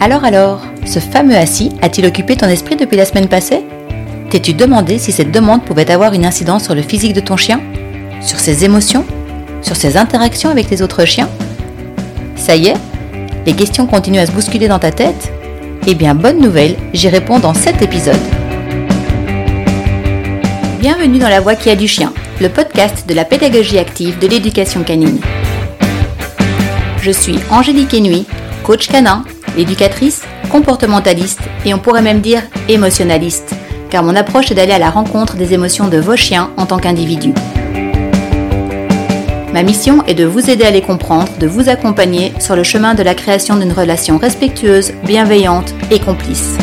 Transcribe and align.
Alors 0.00 0.22
alors, 0.22 0.62
ce 0.86 1.00
fameux 1.00 1.34
assis 1.34 1.72
a-t-il 1.82 2.06
occupé 2.06 2.36
ton 2.36 2.46
esprit 2.46 2.76
depuis 2.76 2.96
la 2.96 3.04
semaine 3.04 3.26
passée? 3.26 3.64
T'es-tu 4.30 4.52
demandé 4.52 4.96
si 4.96 5.10
cette 5.10 5.32
demande 5.32 5.64
pouvait 5.64 5.90
avoir 5.90 6.12
une 6.12 6.24
incidence 6.24 6.64
sur 6.64 6.76
le 6.76 6.82
physique 6.82 7.14
de 7.14 7.20
ton 7.20 7.36
chien? 7.36 7.60
Sur 8.20 8.38
ses 8.38 8.64
émotions? 8.64 9.04
Sur 9.60 9.74
ses 9.74 9.96
interactions 9.96 10.50
avec 10.50 10.70
les 10.70 10.82
autres 10.82 11.04
chiens? 11.04 11.28
Ça 12.36 12.54
y 12.54 12.68
est 12.68 12.76
Les 13.44 13.54
questions 13.54 13.86
continuent 13.86 14.20
à 14.20 14.26
se 14.26 14.30
bousculer 14.30 14.68
dans 14.68 14.78
ta 14.78 14.92
tête? 14.92 15.32
Eh 15.88 15.96
bien, 15.96 16.14
bonne 16.14 16.38
nouvelle, 16.38 16.76
j'y 16.92 17.08
réponds 17.08 17.40
dans 17.40 17.54
cet 17.54 17.82
épisode. 17.82 18.20
Bienvenue 20.78 21.18
dans 21.18 21.28
La 21.28 21.40
Voix 21.40 21.56
qui 21.56 21.70
a 21.70 21.76
du 21.76 21.88
chien, 21.88 22.12
le 22.40 22.48
podcast 22.48 23.08
de 23.08 23.14
la 23.14 23.24
pédagogie 23.24 23.78
active 23.78 24.20
de 24.20 24.28
l'éducation 24.28 24.84
canine. 24.84 25.18
Je 27.02 27.10
suis 27.10 27.40
Angélique 27.50 27.94
Enui, 27.94 28.26
coach 28.62 28.86
canin 28.86 29.24
éducatrice, 29.58 30.22
comportementaliste 30.50 31.40
et 31.64 31.74
on 31.74 31.78
pourrait 31.78 32.02
même 32.02 32.20
dire 32.20 32.42
émotionnaliste, 32.68 33.54
car 33.90 34.02
mon 34.02 34.16
approche 34.16 34.50
est 34.50 34.54
d'aller 34.54 34.72
à 34.72 34.78
la 34.78 34.90
rencontre 34.90 35.36
des 35.36 35.52
émotions 35.52 35.88
de 35.88 35.98
vos 35.98 36.16
chiens 36.16 36.50
en 36.56 36.66
tant 36.66 36.78
qu'individus. 36.78 37.34
Ma 39.52 39.62
mission 39.62 40.04
est 40.06 40.14
de 40.14 40.24
vous 40.24 40.50
aider 40.50 40.64
à 40.64 40.70
les 40.70 40.82
comprendre, 40.82 41.32
de 41.40 41.46
vous 41.46 41.68
accompagner 41.68 42.32
sur 42.38 42.54
le 42.54 42.62
chemin 42.62 42.94
de 42.94 43.02
la 43.02 43.14
création 43.14 43.56
d'une 43.56 43.72
relation 43.72 44.18
respectueuse, 44.18 44.92
bienveillante 45.04 45.74
et 45.90 45.98
complice. 45.98 46.56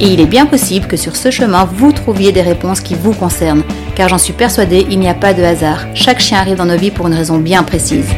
Et 0.00 0.06
il 0.06 0.20
est 0.20 0.26
bien 0.26 0.46
possible 0.46 0.86
que 0.86 0.96
sur 0.96 1.14
ce 1.14 1.30
chemin, 1.30 1.68
vous 1.70 1.92
trouviez 1.92 2.32
des 2.32 2.40
réponses 2.40 2.80
qui 2.80 2.94
vous 2.94 3.12
concernent, 3.12 3.62
car 3.94 4.08
j'en 4.08 4.16
suis 4.16 4.32
persuadée, 4.32 4.86
il 4.90 4.98
n'y 4.98 5.10
a 5.10 5.14
pas 5.14 5.34
de 5.34 5.42
hasard. 5.42 5.84
Chaque 5.94 6.20
chien 6.20 6.38
arrive 6.38 6.56
dans 6.56 6.64
nos 6.64 6.78
vies 6.78 6.90
pour 6.90 7.06
une 7.06 7.14
raison 7.14 7.36
bien 7.36 7.62
précise. 7.62 8.08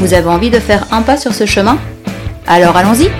Vous 0.00 0.14
avez 0.14 0.28
envie 0.28 0.48
de 0.48 0.60
faire 0.60 0.86
un 0.92 1.02
pas 1.02 1.16
sur 1.16 1.34
ce 1.34 1.44
chemin? 1.44 1.76
Alors 2.46 2.76
allons-y 2.76 3.10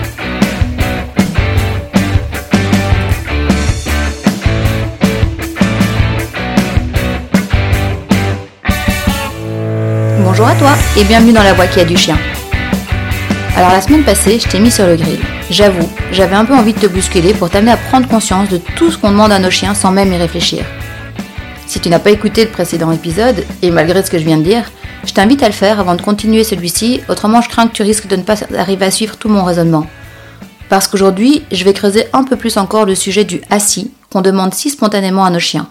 Bonjour 10.23 10.47
à 10.47 10.55
toi 10.55 10.71
et 10.97 11.03
bienvenue 11.03 11.33
dans 11.33 11.43
la 11.43 11.53
voie 11.53 11.67
qui 11.67 11.81
a 11.81 11.83
du 11.83 11.97
chien. 11.97 12.17
Alors 13.57 13.73
la 13.73 13.81
semaine 13.81 14.03
passée, 14.03 14.39
je 14.39 14.47
t'ai 14.47 14.59
mis 14.59 14.71
sur 14.71 14.87
le 14.87 14.95
grill. 14.95 15.19
J'avoue, 15.49 15.89
j'avais 16.13 16.37
un 16.37 16.45
peu 16.45 16.55
envie 16.55 16.71
de 16.71 16.79
te 16.79 16.87
bousculer 16.87 17.33
pour 17.33 17.49
t'amener 17.49 17.71
à 17.73 17.77
prendre 17.77 18.07
conscience 18.07 18.47
de 18.47 18.57
tout 18.77 18.89
ce 18.89 18.97
qu'on 18.97 19.11
demande 19.11 19.33
à 19.33 19.39
nos 19.39 19.51
chiens 19.51 19.73
sans 19.73 19.91
même 19.91 20.13
y 20.13 20.17
réfléchir. 20.17 20.63
Si 21.67 21.81
tu 21.81 21.89
n'as 21.89 21.99
pas 21.99 22.11
écouté 22.11 22.45
le 22.45 22.51
précédent 22.51 22.91
épisode, 22.93 23.43
et 23.61 23.69
malgré 23.69 24.01
ce 24.01 24.09
que 24.09 24.17
je 24.17 24.23
viens 24.23 24.37
de 24.37 24.43
dire, 24.43 24.63
je 25.05 25.13
t'invite 25.13 25.43
à 25.43 25.47
le 25.47 25.53
faire 25.53 25.79
avant 25.79 25.95
de 25.95 26.01
continuer 26.01 26.43
celui-ci, 26.43 27.01
autrement 27.09 27.41
je 27.41 27.49
crains 27.49 27.67
que 27.67 27.73
tu 27.73 27.83
risques 27.83 28.07
de 28.07 28.15
ne 28.15 28.23
pas 28.23 28.35
arriver 28.57 28.85
à 28.85 28.91
suivre 28.91 29.17
tout 29.17 29.29
mon 29.29 29.43
raisonnement. 29.43 29.87
Parce 30.69 30.87
qu'aujourd'hui, 30.87 31.43
je 31.51 31.63
vais 31.63 31.73
creuser 31.73 32.05
un 32.13 32.23
peu 32.23 32.35
plus 32.35 32.57
encore 32.57 32.85
le 32.85 32.95
sujet 32.95 33.23
du 33.23 33.41
assis 33.49 33.91
qu'on 34.11 34.21
demande 34.21 34.53
si 34.53 34.69
spontanément 34.69 35.25
à 35.25 35.29
nos 35.29 35.39
chiens. 35.39 35.67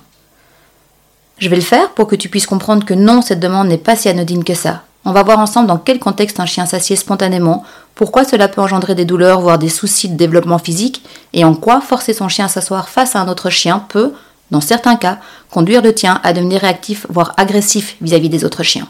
Je 1.39 1.49
vais 1.49 1.57
le 1.57 1.63
faire 1.63 1.91
pour 1.91 2.09
que 2.09 2.17
tu 2.17 2.29
puisses 2.29 2.47
comprendre 2.47 2.85
que 2.85 2.95
non, 2.95 3.23
cette 3.23 3.39
demande 3.39 3.69
n'est 3.69 3.79
pas 3.79 3.95
si 3.95 4.09
anodine 4.09 4.43
que 4.43 4.55
ça. 4.55 4.83
On 5.05 5.13
va 5.13 5.23
voir 5.23 5.39
ensemble 5.39 5.69
dans 5.69 5.79
quel 5.79 6.01
contexte 6.01 6.41
un 6.41 6.47
chien 6.47 6.67
s'assied 6.67 6.97
spontanément, 6.97 7.65
pourquoi 7.95 8.25
cela 8.25 8.49
peut 8.49 8.61
engendrer 8.61 8.97
des 8.97 9.05
douleurs, 9.05 9.41
voire 9.41 9.59
des 9.59 9.69
soucis 9.69 10.09
de 10.09 10.17
développement 10.17 10.59
physique, 10.59 11.03
et 11.33 11.45
en 11.45 11.55
quoi 11.55 11.81
forcer 11.81 12.13
son 12.13 12.29
chien 12.29 12.47
à 12.47 12.49
s'asseoir 12.49 12.89
face 12.89 13.15
à 13.15 13.21
un 13.21 13.29
autre 13.29 13.51
chien 13.51 13.85
peut, 13.89 14.13
dans 14.51 14.61
certains 14.61 14.97
cas, 14.97 15.19
conduire 15.51 15.83
le 15.83 15.95
tien 15.95 16.21
à 16.25 16.33
devenir 16.33 16.61
réactif, 16.61 17.07
voire 17.09 17.35
agressif 17.37 17.97
vis-à-vis 18.01 18.29
des 18.29 18.45
autres 18.45 18.65
chiens. 18.65 18.89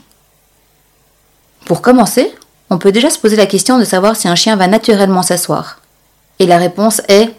Pour 1.65 1.83
commencer, 1.83 2.35
on 2.71 2.79
peut 2.79 2.93
déjà 2.93 3.11
se 3.11 3.19
poser 3.19 3.37
la 3.37 3.47
question 3.47 3.79
de 3.79 3.85
savoir 3.85 4.17
si 4.17 4.29
un 4.29 4.35
chien 4.35 4.57
va 4.57 4.67
naturellement 4.67 5.23
s'asseoir. 5.23 5.81
Et 6.39 6.47
la 6.47 6.59
réponse 6.59 7.03
est 7.09 7.35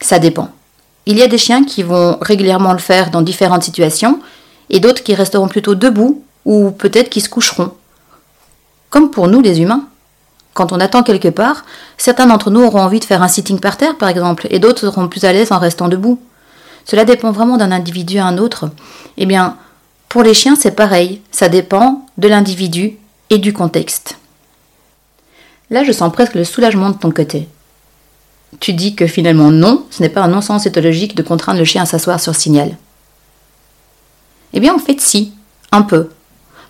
ça 0.00 0.18
dépend. 0.18 0.50
Il 1.06 1.18
y 1.18 1.22
a 1.22 1.26
des 1.26 1.38
chiens 1.38 1.64
qui 1.64 1.82
vont 1.82 2.18
régulièrement 2.20 2.72
le 2.72 2.78
faire 2.78 3.10
dans 3.10 3.22
différentes 3.22 3.64
situations 3.64 4.20
et 4.70 4.80
d'autres 4.80 5.02
qui 5.02 5.14
resteront 5.14 5.48
plutôt 5.48 5.74
debout 5.74 6.22
ou 6.44 6.70
peut-être 6.70 7.10
qui 7.10 7.20
se 7.20 7.28
coucheront. 7.28 7.72
Comme 8.90 9.10
pour 9.10 9.28
nous 9.28 9.40
les 9.40 9.60
humains. 9.60 9.84
Quand 10.54 10.72
on 10.72 10.80
attend 10.80 11.02
quelque 11.02 11.28
part, 11.28 11.64
certains 11.96 12.26
d'entre 12.26 12.50
nous 12.50 12.62
auront 12.62 12.80
envie 12.80 13.00
de 13.00 13.04
faire 13.04 13.22
un 13.22 13.28
sitting 13.28 13.60
par 13.60 13.76
terre 13.76 13.96
par 13.96 14.08
exemple 14.08 14.46
et 14.50 14.58
d'autres 14.58 14.80
seront 14.80 15.08
plus 15.08 15.24
à 15.24 15.32
l'aise 15.32 15.52
en 15.52 15.58
restant 15.58 15.88
debout. 15.88 16.20
Cela 16.84 17.04
dépend 17.04 17.32
vraiment 17.32 17.56
d'un 17.56 17.72
individu 17.72 18.18
à 18.18 18.26
un 18.26 18.38
autre. 18.38 18.70
Eh 19.16 19.26
bien, 19.26 19.56
pour 20.08 20.22
les 20.22 20.32
chiens, 20.32 20.56
c'est 20.56 20.70
pareil. 20.70 21.20
Ça 21.30 21.48
dépend 21.48 22.06
de 22.16 22.28
l'individu 22.28 22.96
et 23.30 23.38
du 23.38 23.52
contexte. 23.52 24.18
Là, 25.70 25.84
je 25.84 25.92
sens 25.92 26.12
presque 26.12 26.34
le 26.34 26.44
soulagement 26.44 26.90
de 26.90 26.96
ton 26.96 27.10
côté. 27.10 27.48
Tu 28.60 28.72
dis 28.72 28.94
que 28.94 29.06
finalement 29.06 29.50
non, 29.50 29.86
ce 29.90 30.02
n'est 30.02 30.08
pas 30.08 30.22
un 30.22 30.28
non-sens 30.28 30.66
éthologique 30.66 31.14
de 31.14 31.22
contraindre 31.22 31.58
le 31.58 31.64
chien 31.64 31.82
à 31.82 31.86
s'asseoir 31.86 32.20
sur 32.20 32.34
signal. 32.34 32.76
Eh 34.54 34.60
bien, 34.60 34.74
en 34.74 34.78
fait, 34.78 35.00
si, 35.00 35.32
un 35.70 35.82
peu. 35.82 36.08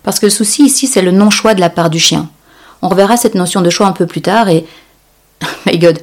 Parce 0.03 0.19
que 0.19 0.25
le 0.25 0.31
souci 0.31 0.65
ici, 0.65 0.87
c'est 0.87 1.01
le 1.01 1.11
non-choix 1.11 1.53
de 1.53 1.61
la 1.61 1.69
part 1.69 1.89
du 1.89 1.99
chien. 1.99 2.29
On 2.81 2.89
reverra 2.89 3.17
cette 3.17 3.35
notion 3.35 3.61
de 3.61 3.69
choix 3.69 3.87
un 3.87 3.93
peu 3.93 4.05
plus 4.05 4.21
tard 4.21 4.49
et. 4.49 4.65
My 5.65 5.77
god, 5.77 5.99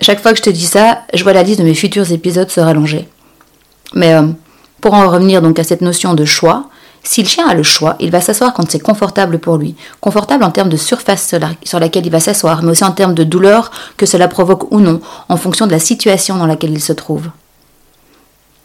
chaque 0.00 0.20
fois 0.20 0.32
que 0.32 0.38
je 0.38 0.42
te 0.42 0.50
dis 0.50 0.66
ça, 0.66 1.02
je 1.14 1.22
vois 1.22 1.32
la 1.32 1.42
liste 1.42 1.58
de 1.58 1.64
mes 1.64 1.74
futurs 1.74 2.12
épisodes 2.12 2.50
se 2.50 2.60
rallonger. 2.60 3.08
Mais 3.94 4.14
euh, 4.14 4.26
pour 4.80 4.94
en 4.94 5.08
revenir 5.08 5.42
donc 5.42 5.58
à 5.58 5.64
cette 5.64 5.80
notion 5.80 6.14
de 6.14 6.24
choix, 6.24 6.68
si 7.06 7.22
le 7.22 7.28
chien 7.28 7.46
a 7.46 7.54
le 7.54 7.62
choix, 7.62 7.94
il 8.00 8.10
va 8.10 8.20
s'asseoir 8.20 8.52
quand 8.52 8.68
c'est 8.68 8.80
confortable 8.80 9.38
pour 9.38 9.58
lui. 9.58 9.76
Confortable 10.00 10.42
en 10.42 10.50
termes 10.50 10.68
de 10.68 10.76
surface 10.76 11.34
sur 11.64 11.78
laquelle 11.78 12.04
il 12.04 12.10
va 12.10 12.18
s'asseoir, 12.18 12.62
mais 12.62 12.72
aussi 12.72 12.84
en 12.84 12.90
termes 12.90 13.14
de 13.14 13.22
douleur 13.22 13.70
que 13.96 14.06
cela 14.06 14.26
provoque 14.26 14.72
ou 14.72 14.80
non, 14.80 15.00
en 15.28 15.36
fonction 15.36 15.66
de 15.66 15.70
la 15.70 15.78
situation 15.78 16.36
dans 16.36 16.46
laquelle 16.46 16.72
il 16.72 16.82
se 16.82 16.92
trouve. 16.92 17.28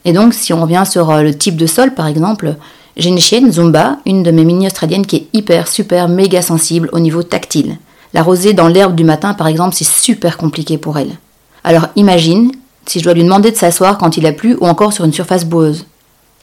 Et 0.06 0.12
donc, 0.12 0.34
si 0.34 0.54
on 0.54 0.62
revient 0.62 0.84
sur 0.90 1.12
euh, 1.12 1.22
le 1.22 1.38
type 1.38 1.56
de 1.56 1.68
sol, 1.68 1.94
par 1.94 2.08
exemple, 2.08 2.56
j'ai 2.98 3.10
une 3.10 3.20
chienne, 3.20 3.52
Zumba, 3.52 3.98
une 4.08 4.24
de 4.24 4.32
mes 4.32 4.44
mini 4.44 4.66
australiennes 4.66 5.06
qui 5.06 5.18
est 5.18 5.28
hyper, 5.34 5.68
super, 5.68 6.10
méga 6.10 6.42
sensible 6.42 6.90
au 6.94 7.00
niveau 7.00 7.22
tactile. 7.22 7.78
La 8.16 8.24
rosée 8.24 8.54
dans 8.54 8.68
l'herbe 8.68 8.96
du 8.96 9.04
matin, 9.04 9.36
par 9.36 9.46
exemple, 9.46 9.76
c'est 9.76 9.88
super 9.88 10.38
compliqué 10.38 10.80
pour 10.80 10.98
elle. 10.98 11.16
Alors 11.64 11.90
imagine 11.96 12.52
si 12.88 12.98
je 12.98 13.04
dois 13.04 13.14
lui 13.14 13.24
demander 13.24 13.52
de 13.52 13.56
s'asseoir 13.56 14.00
quand 14.00 14.18
il 14.18 14.26
a 14.26 14.34
plu 14.34 14.58
ou 14.60 14.66
encore 14.66 14.94
sur 14.94 15.06
une 15.06 15.14
surface 15.14 15.46
boueuse. 15.46 15.86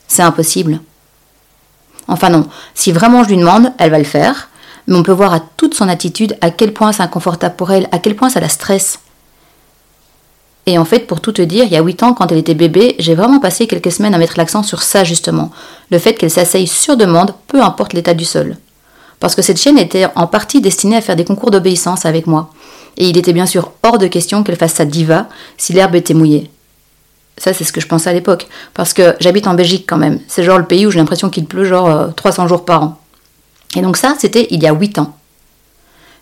C'est 0.07 0.23
impossible. 0.23 0.79
Enfin 2.09 2.31
non, 2.31 2.47
si 2.75 2.91
vraiment 2.91 3.23
je 3.23 3.29
lui 3.29 3.37
demande, 3.37 3.73
elle 3.79 3.91
va 3.91 3.99
le 3.99 4.05
faire, 4.05 4.49
mais 4.87 4.97
on 4.97 5.03
peut 5.03 5.13
voir 5.13 5.35
à 5.35 5.41
toute 5.41 5.75
son 5.75 5.89
attitude 5.89 6.37
à 6.41 6.51
quel 6.51 6.73
point 6.73 6.93
c'est 6.93 7.03
inconfortable 7.03 7.57
pour 7.57 7.71
elle, 7.71 7.89
à 7.93 7.99
quel 7.99 8.17
point 8.17 8.31
ça 8.31 8.41
la 8.41 8.49
stresse. 8.49 8.99
Et 10.67 10.79
en 10.79 10.85
fait, 10.85 11.07
pour 11.07 11.21
tout 11.21 11.33
te 11.33 11.43
dire, 11.43 11.65
il 11.65 11.73
y 11.73 11.77
a 11.77 11.83
8 11.83 12.03
ans, 12.03 12.15
quand 12.15 12.31
elle 12.33 12.39
était 12.39 12.55
bébé, 12.55 12.95
j'ai 12.99 13.15
vraiment 13.15 13.41
passé 13.41 13.67
quelques 13.67 13.93
semaines 13.93 14.15
à 14.15 14.19
mettre 14.19 14.37
l'accent 14.37 14.63
sur 14.63 14.83
ça 14.83 15.05
justement, 15.05 15.51
le 15.91 15.99
fait 15.99 16.15
qu'elle 16.15 16.31
s'asseye 16.31 16.67
sur 16.67 16.97
demande, 16.97 17.35
peu 17.47 17.63
importe 17.63 17.93
l'état 17.93 18.15
du 18.15 18.25
sol. 18.25 18.57
Parce 19.21 19.35
que 19.35 19.43
cette 19.43 19.61
chienne 19.61 19.79
était 19.79 20.07
en 20.15 20.27
partie 20.27 20.61
destinée 20.61 20.97
à 20.97 21.01
faire 21.01 21.17
des 21.17 21.25
concours 21.25 21.51
d'obéissance 21.51 22.07
avec 22.07 22.27
moi. 22.27 22.51
Et 22.97 23.09
il 23.09 23.17
était 23.17 23.33
bien 23.33 23.47
sûr 23.47 23.73
hors 23.83 23.99
de 23.99 24.07
question 24.07 24.43
qu'elle 24.43 24.57
fasse 24.57 24.75
sa 24.75 24.85
diva 24.85 25.27
si 25.57 25.73
l'herbe 25.73 25.95
était 25.95 26.15
mouillée. 26.15 26.51
Ça, 27.39 27.55
c'est 27.55 27.65
ce 27.65 27.73
que 27.73 27.81
je 27.81 27.87
pensais 27.87 28.11
à 28.11 28.13
l'époque. 28.13 28.49
Parce 28.75 28.93
que 28.93 29.15
j'habite 29.21 29.47
en 29.47 29.55
Belgique 29.55 29.85
quand 29.89 29.97
même. 29.97 30.21
C'est 30.29 30.43
genre 30.43 30.59
le 30.59 30.67
pays 30.67 30.87
où 30.87 30.91
j'ai 30.91 30.99
l'impression 30.99 31.31
qu'il 31.31 31.47
pleut 31.47 31.65
genre 31.65 32.15
300 32.15 32.45
euh, 32.45 32.49
jours 32.49 32.65
par 32.65 32.83
an. 32.83 33.01
Et 33.77 33.81
donc 33.81 33.97
ça, 33.97 34.15
c'était 34.19 34.49
il 34.51 34.63
y 34.63 34.67
a 34.67 34.73
8 34.73 34.99
ans. 34.99 35.17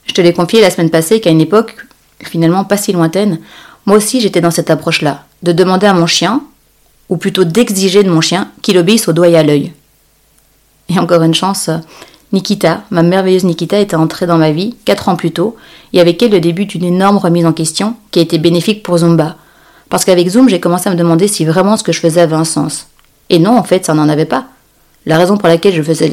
Je 0.04 0.12
te 0.12 0.20
l'ai 0.20 0.32
confié 0.32 0.60
la 0.60 0.70
semaine 0.70 0.90
passée 0.90 1.20
qu'à 1.20 1.30
une 1.30 1.40
époque, 1.40 1.76
finalement 2.22 2.64
pas 2.64 2.76
si 2.76 2.92
lointaine, 2.92 3.40
moi 3.86 3.96
aussi 3.96 4.20
j'étais 4.20 4.40
dans 4.40 4.50
cette 4.50 4.70
approche-là. 4.70 5.24
De 5.42 5.52
demander 5.52 5.86
à 5.86 5.94
mon 5.94 6.06
chien, 6.06 6.42
ou 7.08 7.16
plutôt 7.16 7.44
d'exiger 7.44 8.02
de 8.02 8.10
mon 8.10 8.20
chien, 8.20 8.50
qu'il 8.62 8.78
obéisse 8.78 9.08
au 9.08 9.12
doigt 9.12 9.28
et 9.28 9.36
à 9.36 9.42
l'œil. 9.42 9.72
Et 10.88 10.98
encore 10.98 11.22
une 11.22 11.34
chance, 11.34 11.70
Nikita, 12.32 12.82
ma 12.90 13.02
merveilleuse 13.02 13.44
Nikita, 13.44 13.78
était 13.78 13.96
entrée 13.96 14.26
dans 14.26 14.38
ma 14.38 14.52
vie 14.52 14.76
4 14.84 15.08
ans 15.08 15.16
plus 15.16 15.32
tôt, 15.32 15.56
et 15.92 16.00
avec 16.00 16.22
elle 16.22 16.32
le 16.32 16.40
début 16.40 16.66
d'une 16.66 16.84
énorme 16.84 17.18
remise 17.18 17.46
en 17.46 17.52
question 17.52 17.96
qui 18.10 18.18
a 18.18 18.22
été 18.22 18.38
bénéfique 18.38 18.82
pour 18.82 18.98
Zumba 18.98 19.36
parce 19.88 20.04
qu'avec 20.04 20.28
Zoom, 20.28 20.48
j'ai 20.48 20.60
commencé 20.60 20.88
à 20.88 20.92
me 20.92 20.96
demander 20.96 21.28
si 21.28 21.44
vraiment 21.44 21.76
ce 21.76 21.84
que 21.84 21.92
je 21.92 22.00
faisais 22.00 22.20
avait 22.20 22.36
un 22.36 22.44
sens. 22.44 22.88
Et 23.30 23.38
non, 23.38 23.56
en 23.56 23.62
fait, 23.62 23.84
ça 23.84 23.94
n'en 23.94 24.08
avait 24.08 24.24
pas. 24.24 24.46
La 25.04 25.18
raison 25.18 25.36
pour 25.36 25.48
laquelle 25.48 25.74
je 25.74 25.82
faisais 25.82 26.08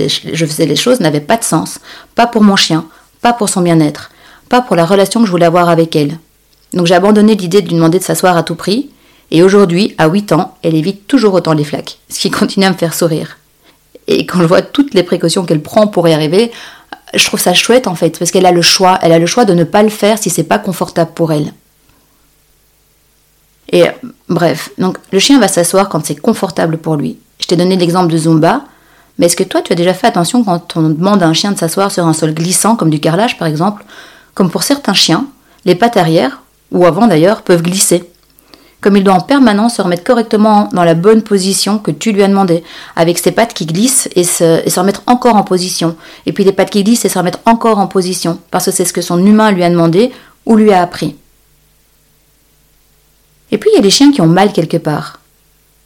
les, 0.66 0.76
choses 0.76 1.00
n'avait 1.00 1.20
pas 1.20 1.38
de 1.38 1.44
sens. 1.44 1.80
Pas 2.16 2.28
pour 2.28 2.44
mon 2.44 2.56
chien, 2.56 2.86
pas 3.22 3.34
pour 3.34 3.50
son 3.50 3.62
bien-être, 3.62 4.12
pas 4.50 4.62
pour 4.62 4.76
la 4.76 4.86
relation 4.86 5.22
que 5.22 5.26
je 5.26 5.32
voulais 5.32 5.48
avoir 5.48 5.70
avec 5.70 5.96
elle. 5.96 6.20
Donc 6.74 6.86
j'ai 6.86 6.94
abandonné 6.94 7.36
l'idée 7.36 7.62
de 7.62 7.68
lui 7.68 7.76
demander 7.76 7.98
de 7.98 8.04
s'asseoir 8.04 8.38
à 8.38 8.44
tout 8.44 8.56
prix, 8.56 8.90
et 9.32 9.42
aujourd'hui, 9.42 9.96
à 9.98 10.08
8 10.08 10.32
ans, 10.34 10.58
elle 10.62 10.76
évite 10.76 11.08
toujours 11.08 11.34
autant 11.34 11.54
les 11.54 11.64
flaques, 11.64 11.98
ce 12.10 12.20
qui 12.20 12.30
continue 12.32 12.66
à 12.66 12.72
me 12.72 12.78
faire 12.78 12.94
sourire. 12.94 13.38
Et 14.08 14.26
quand 14.28 14.40
je 14.40 14.46
vois 14.46 14.62
toutes 14.62 14.94
les 14.94 15.04
précautions 15.04 15.46
qu'elle 15.46 15.62
prend 15.62 15.88
pour 15.88 16.08
y 16.08 16.14
arriver, 16.14 16.52
je 17.14 17.26
trouve 17.26 17.40
ça 17.40 17.54
chouette 17.54 17.88
en 17.88 17.96
fait, 17.96 18.20
parce 18.20 18.30
qu'elle 18.30 18.46
a 18.46 18.52
le 18.52 18.62
choix, 18.62 19.00
elle 19.02 19.12
a 19.12 19.20
le 19.20 19.26
choix 19.26 19.46
de 19.46 19.54
ne 19.54 19.64
pas 19.64 19.82
le 19.82 19.90
faire 19.90 20.20
si 20.20 20.30
c'est 20.30 20.44
pas 20.44 20.60
confortable 20.60 21.12
pour 21.16 21.32
elle. 21.32 21.54
Et 23.72 23.86
bref, 24.30 24.70
donc 24.78 24.98
le 25.12 25.20
chien 25.20 25.40
va 25.40 25.48
s'asseoir 25.48 25.90
quand 25.90 26.06
c'est 26.06 26.16
confortable 26.16 26.78
pour 26.78 26.96
lui. 26.96 27.18
Je 27.40 27.48
t'ai 27.48 27.56
donné 27.56 27.76
l'exemple 27.76 28.12
de 28.12 28.18
Zumba, 28.18 28.62
mais 29.18 29.28
est-ce 29.28 29.36
que 29.36 29.44
toi 29.44 29.62
tu 29.62 29.74
as 29.74 29.76
déjà 29.76 29.94
fait 29.94 30.08
attention 30.08 30.44
quand 30.44 30.76
on 30.76 30.90
demande 30.90 31.24
à 31.24 31.28
un 31.28 31.34
chien 31.34 31.52
de 31.52 31.58
s'asseoir 31.58 31.92
sur 31.92 32.06
un 32.06 32.14
sol 32.14 32.34
glissant 32.34 32.76
comme 32.76 32.90
du 32.90 33.00
carrelage 33.00 33.38
par 33.38 33.48
exemple 33.48 33.86
Comme 34.34 34.50
pour 34.50 34.64
certains 34.64 34.94
chiens, 34.94 35.28
Les 35.66 35.76
pattes 35.76 35.98
arrière, 35.98 36.42
ou 36.72 36.86
avant 36.86 37.08
d'ailleurs, 37.08 37.42
peuvent 37.42 37.62
glisser? 37.62 38.10
Comme 38.82 38.98
il 38.98 39.04
doit 39.04 39.14
en 39.14 39.22
permanence 39.22 39.76
se 39.76 39.82
remettre 39.82 40.04
correctement 40.04 40.68
dans 40.74 40.84
la 40.84 40.94
bonne 40.94 41.22
position 41.22 41.80
que 41.80 41.92
tu 41.92 42.12
lui 42.12 42.22
as 42.22 42.28
demandé, 42.28 42.66
avec 42.98 43.18
ses 43.18 43.32
pattes 43.32 43.54
qui 43.54 43.66
glissent 43.66 44.10
et 44.16 44.26
se, 44.26 44.66
et 44.66 44.70
se 44.70 44.78
remettre 44.78 45.04
encore 45.08 45.38
en 45.38 45.44
position. 45.44 45.96
Et 46.26 46.34
puis 46.34 46.44
les 46.44 46.52
pattes 46.52 46.70
qui 46.70 46.84
glissent 46.84 47.06
et 47.06 47.10
se 47.10 47.18
remettre 47.18 47.40
encore 47.46 47.80
en 47.80 47.88
position, 47.88 48.40
parce 48.52 48.66
que 48.66 48.72
c'est 48.72 48.84
ce 48.84 48.92
que 48.92 49.02
son 49.02 49.26
humain 49.26 49.52
lui 49.52 49.64
a 49.64 49.70
demandé 49.70 50.12
ou 50.46 50.58
lui 50.58 50.74
a 50.74 50.82
appris. 50.82 51.16
Et 53.54 53.60
puis 53.60 53.70
il 53.72 53.76
y 53.76 53.80
a 53.80 53.84
les 53.84 53.92
chiens 53.92 54.12
qui 54.12 54.20
ont 54.20 54.28
mal 54.28 54.52
quelque 54.52 54.78
part. 54.78 55.20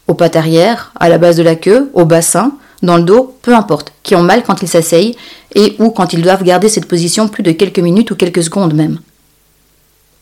Aux 0.08 0.14
pattes 0.14 0.38
arrière, 0.38 0.94
à 1.02 1.10
la 1.10 1.18
base 1.18 1.36
de 1.36 1.44
la 1.44 1.58
queue, 1.58 1.92
au 1.94 2.06
bassin, 2.06 2.54
dans 2.82 2.96
le 2.96 3.04
dos, 3.04 3.36
peu 3.42 3.54
importe, 3.54 3.92
qui 4.04 4.16
ont 4.16 4.24
mal 4.24 4.44
quand 4.44 4.62
ils 4.62 4.70
s'asseyent 4.70 5.18
et 5.54 5.76
ou 5.78 5.90
quand 5.90 6.14
ils 6.14 6.22
doivent 6.22 6.46
garder 6.46 6.70
cette 6.70 6.88
position 6.88 7.28
plus 7.28 7.44
de 7.44 7.52
quelques 7.52 7.80
minutes 7.80 8.10
ou 8.10 8.16
quelques 8.16 8.44
secondes 8.44 8.74
même. 8.74 9.00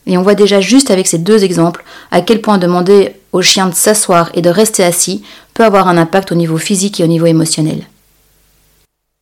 Et 0.07 0.17
on 0.17 0.23
voit 0.23 0.33
déjà 0.33 0.59
juste 0.59 0.89
avec 0.89 1.05
ces 1.05 1.19
deux 1.19 1.43
exemples 1.43 1.85
à 2.09 2.21
quel 2.21 2.41
point 2.41 2.57
demander 2.57 3.13
au 3.31 3.43
chien 3.43 3.67
de 3.67 3.75
s'asseoir 3.75 4.31
et 4.33 4.41
de 4.41 4.49
rester 4.49 4.83
assis 4.83 5.21
peut 5.53 5.63
avoir 5.63 5.87
un 5.87 5.97
impact 5.97 6.31
au 6.31 6.35
niveau 6.35 6.57
physique 6.57 6.99
et 6.99 7.03
au 7.03 7.07
niveau 7.07 7.27
émotionnel. 7.27 7.83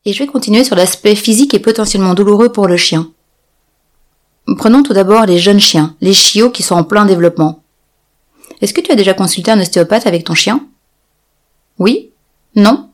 Et 0.05 0.13
je 0.13 0.19
vais 0.19 0.27
continuer 0.27 0.63
sur 0.63 0.77
l'aspect 0.77 1.15
physique 1.15 1.53
et 1.53 1.59
potentiellement 1.59 2.13
douloureux 2.13 2.53
pour 2.53 2.67
le 2.67 2.77
chien. 2.77 3.09
Prenons 4.57 4.81
tout 4.81 4.93
d'abord 4.93 5.25
les 5.25 5.39
jeunes 5.39 5.59
chiens, 5.59 5.93
les 5.99 6.13
chiots 6.13 6.51
qui 6.51 6.63
sont 6.63 6.75
en 6.75 6.85
plein 6.85 7.05
développement. 7.05 7.62
Est-ce 8.63 8.73
que 8.73 8.79
tu 8.79 8.93
as 8.93 8.95
déjà 8.95 9.13
consulté 9.13 9.51
un 9.51 9.59
ostéopathe 9.59 10.07
avec 10.07 10.23
ton 10.23 10.35
chien? 10.35 10.61
Oui? 11.79 12.11
Non? 12.55 12.89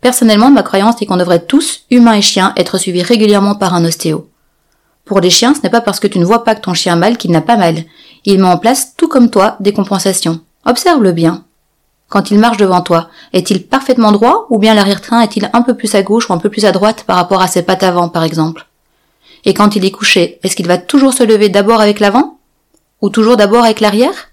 Personnellement, 0.00 0.50
ma 0.50 0.64
croyance 0.64 1.00
est 1.00 1.06
qu'on 1.06 1.16
devrait 1.16 1.46
tous, 1.46 1.84
humains 1.92 2.14
et 2.14 2.22
chiens, 2.22 2.52
être 2.56 2.76
suivis 2.76 3.04
régulièrement 3.04 3.54
par 3.54 3.72
un 3.72 3.84
ostéo. 3.84 4.28
Pour 5.04 5.20
les 5.20 5.30
chiens, 5.30 5.54
ce 5.54 5.60
n'est 5.60 5.70
pas 5.70 5.80
parce 5.80 6.00
que 6.00 6.08
tu 6.08 6.18
ne 6.18 6.24
vois 6.24 6.42
pas 6.42 6.56
que 6.56 6.60
ton 6.60 6.74
chien 6.74 6.94
a 6.94 6.96
mal 6.96 7.18
qu'il 7.18 7.30
n'a 7.30 7.40
pas 7.40 7.56
mal. 7.56 7.84
Il 8.24 8.40
met 8.40 8.48
en 8.48 8.58
place, 8.58 8.96
tout 8.96 9.06
comme 9.06 9.30
toi, 9.30 9.56
des 9.60 9.72
compensations. 9.72 10.40
Observe-le 10.66 11.12
bien. 11.12 11.44
Quand 12.08 12.32
il 12.32 12.40
marche 12.40 12.56
devant 12.56 12.80
toi, 12.80 13.10
est-il 13.32 13.64
parfaitement 13.64 14.10
droit 14.10 14.48
ou 14.50 14.58
bien 14.58 14.74
l'arrière-train 14.74 15.20
est-il 15.20 15.50
un 15.52 15.62
peu 15.62 15.76
plus 15.76 15.94
à 15.94 16.02
gauche 16.02 16.28
ou 16.28 16.32
un 16.32 16.38
peu 16.38 16.50
plus 16.50 16.64
à 16.64 16.72
droite 16.72 17.04
par 17.04 17.14
rapport 17.14 17.42
à 17.42 17.46
ses 17.46 17.62
pattes 17.62 17.84
avant, 17.84 18.08
par 18.08 18.24
exemple? 18.24 18.66
Et 19.44 19.54
quand 19.54 19.76
il 19.76 19.84
est 19.84 19.92
couché, 19.92 20.40
est-ce 20.42 20.56
qu'il 20.56 20.66
va 20.66 20.78
toujours 20.78 21.14
se 21.14 21.22
lever 21.22 21.48
d'abord 21.48 21.80
avec 21.80 22.00
l'avant? 22.00 22.38
Ou 23.02 23.08
toujours 23.08 23.36
d'abord 23.36 23.62
avec 23.62 23.78
l'arrière? 23.78 24.31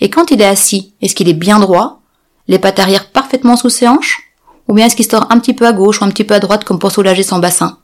Et 0.00 0.10
quand 0.10 0.30
il 0.30 0.40
est 0.40 0.46
assis, 0.46 0.94
est-ce 1.00 1.14
qu'il 1.14 1.28
est 1.28 1.34
bien 1.34 1.58
droit? 1.58 2.00
Les 2.48 2.58
pattes 2.58 2.78
arrière 2.78 3.10
parfaitement 3.10 3.56
sous 3.56 3.70
ses 3.70 3.88
hanches? 3.88 4.22
Ou 4.68 4.74
bien 4.74 4.86
est-ce 4.86 4.96
qu'il 4.96 5.08
sort 5.08 5.26
un 5.30 5.38
petit 5.38 5.54
peu 5.54 5.66
à 5.66 5.72
gauche 5.72 6.00
ou 6.00 6.04
un 6.04 6.10
petit 6.10 6.24
peu 6.24 6.34
à 6.34 6.40
droite 6.40 6.64
comme 6.64 6.78
pour 6.78 6.90
soulager 6.90 7.22
son 7.22 7.38
bassin? 7.38 7.78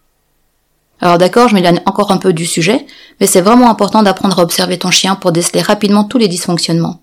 Alors 1.00 1.18
d'accord, 1.18 1.48
je 1.48 1.54
m'éloigne 1.54 1.82
encore 1.86 2.12
un 2.12 2.16
peu 2.16 2.32
du 2.32 2.46
sujet, 2.46 2.86
mais 3.20 3.26
c'est 3.26 3.40
vraiment 3.40 3.70
important 3.70 4.02
d'apprendre 4.02 4.38
à 4.38 4.42
observer 4.42 4.78
ton 4.78 4.90
chien 4.90 5.16
pour 5.16 5.32
déceler 5.32 5.60
rapidement 5.60 6.04
tous 6.04 6.18
les 6.18 6.28
dysfonctionnements. 6.28 7.01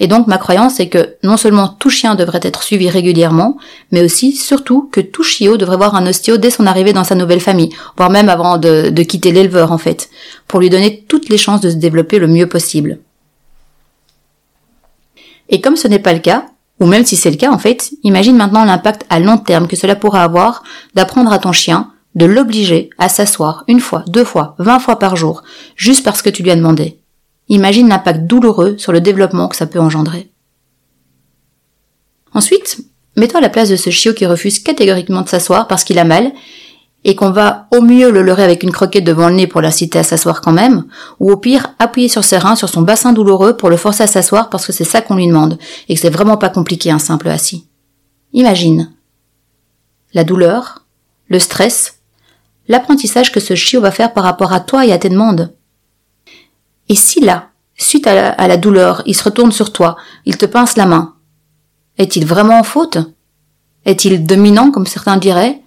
Et 0.00 0.08
donc 0.08 0.26
ma 0.26 0.38
croyance 0.38 0.80
est 0.80 0.88
que 0.88 1.16
non 1.22 1.36
seulement 1.36 1.68
tout 1.68 1.90
chien 1.90 2.16
devrait 2.16 2.40
être 2.42 2.64
suivi 2.64 2.88
régulièrement, 2.90 3.56
mais 3.92 4.02
aussi, 4.02 4.32
surtout, 4.32 4.88
que 4.90 5.00
tout 5.00 5.22
chiot 5.22 5.56
devrait 5.56 5.76
voir 5.76 5.94
un 5.94 6.06
ostéo 6.06 6.36
dès 6.36 6.50
son 6.50 6.66
arrivée 6.66 6.92
dans 6.92 7.04
sa 7.04 7.14
nouvelle 7.14 7.40
famille, 7.40 7.70
voire 7.96 8.10
même 8.10 8.28
avant 8.28 8.58
de, 8.58 8.90
quitter 9.02 9.30
l'éleveur 9.30 9.70
en 9.70 9.78
fait, 9.78 10.10
pour 10.48 10.60
lui 10.60 10.70
donner 10.70 11.04
toutes 11.08 11.28
les 11.28 11.38
chances 11.38 11.60
de 11.60 11.70
se 11.70 11.76
développer 11.76 12.18
le 12.18 12.26
mieux 12.26 12.48
possible. 12.48 12.98
Et 15.48 15.60
comme 15.60 15.76
ce 15.76 15.86
n'est 15.86 16.00
pas 16.00 16.12
le 16.12 16.18
cas, 16.18 16.46
ou 16.80 16.86
même 16.86 17.04
si 17.04 17.14
c'est 17.14 17.30
le 17.30 17.36
cas 17.36 17.52
en 17.52 17.58
fait, 17.58 17.92
imagine 18.02 18.36
maintenant 18.36 18.64
l'impact 18.64 19.04
à 19.10 19.20
long 19.20 19.38
terme 19.38 19.68
que 19.68 19.76
cela 19.76 19.94
pourra 19.94 20.24
avoir 20.24 20.64
d'apprendre 20.94 21.32
à 21.32 21.38
ton 21.38 21.52
chien, 21.52 21.92
de 22.16 22.26
l'obliger 22.26 22.90
à 22.98 23.08
s'asseoir 23.08 23.62
une 23.68 23.80
fois, 23.80 24.04
deux 24.08 24.24
fois, 24.24 24.56
vingt 24.58 24.80
fois 24.80 24.98
par 24.98 25.14
jour, 25.14 25.44
juste 25.76 26.04
parce 26.04 26.22
que 26.22 26.30
tu 26.30 26.42
lui 26.42 26.50
as 26.50 26.56
demandé. 26.56 26.98
Imagine 27.48 27.88
l'impact 27.88 28.26
douloureux 28.26 28.76
sur 28.78 28.92
le 28.92 29.00
développement 29.00 29.48
que 29.48 29.56
ça 29.56 29.66
peut 29.66 29.80
engendrer. 29.80 30.30
Ensuite, 32.32 32.80
mets-toi 33.16 33.38
à 33.38 33.42
la 33.42 33.48
place 33.48 33.68
de 33.68 33.76
ce 33.76 33.90
chiot 33.90 34.14
qui 34.14 34.26
refuse 34.26 34.58
catégoriquement 34.58 35.22
de 35.22 35.28
s'asseoir 35.28 35.68
parce 35.68 35.84
qu'il 35.84 35.98
a 35.98 36.04
mal 36.04 36.32
et 37.04 37.14
qu'on 37.14 37.30
va 37.30 37.68
au 37.70 37.82
mieux 37.82 38.10
le 38.10 38.22
leurrer 38.22 38.44
avec 38.44 38.62
une 38.62 38.72
croquette 38.72 39.04
devant 39.04 39.28
le 39.28 39.34
nez 39.34 39.46
pour 39.46 39.60
l'inciter 39.60 39.98
à 39.98 40.02
s'asseoir 40.02 40.40
quand 40.40 40.52
même, 40.52 40.84
ou 41.20 41.30
au 41.30 41.36
pire 41.36 41.74
appuyer 41.78 42.08
sur 42.08 42.24
ses 42.24 42.38
reins, 42.38 42.56
sur 42.56 42.70
son 42.70 42.80
bassin 42.80 43.12
douloureux 43.12 43.56
pour 43.56 43.68
le 43.68 43.76
forcer 43.76 44.04
à 44.04 44.06
s'asseoir 44.06 44.48
parce 44.48 44.66
que 44.66 44.72
c'est 44.72 44.84
ça 44.84 45.02
qu'on 45.02 45.16
lui 45.16 45.26
demande 45.26 45.58
et 45.88 45.94
que 45.94 46.00
c'est 46.00 46.10
vraiment 46.10 46.38
pas 46.38 46.48
compliqué 46.48 46.90
un 46.90 46.98
simple 46.98 47.28
assis. 47.28 47.66
Imagine 48.32 48.90
la 50.14 50.24
douleur, 50.24 50.86
le 51.28 51.38
stress, 51.38 51.98
l'apprentissage 52.68 53.32
que 53.32 53.40
ce 53.40 53.54
chiot 53.54 53.80
va 53.80 53.90
faire 53.90 54.12
par 54.12 54.24
rapport 54.24 54.52
à 54.52 54.60
toi 54.60 54.86
et 54.86 54.92
à 54.92 54.98
tes 54.98 55.08
demandes. 55.08 55.52
Et 56.88 56.94
si 56.94 57.20
là, 57.20 57.50
suite 57.76 58.06
à 58.06 58.46
la, 58.46 58.56
douleur, 58.56 59.02
il 59.06 59.14
se 59.14 59.24
retourne 59.24 59.52
sur 59.52 59.72
toi, 59.72 59.96
il 60.26 60.36
te 60.36 60.46
pince 60.46 60.76
la 60.76 60.86
main, 60.86 61.14
est-il 61.98 62.26
vraiment 62.26 62.58
en 62.58 62.64
faute? 62.64 62.98
Est-il 63.84 64.26
dominant, 64.26 64.70
comme 64.70 64.86
certains 64.86 65.16
diraient? 65.16 65.60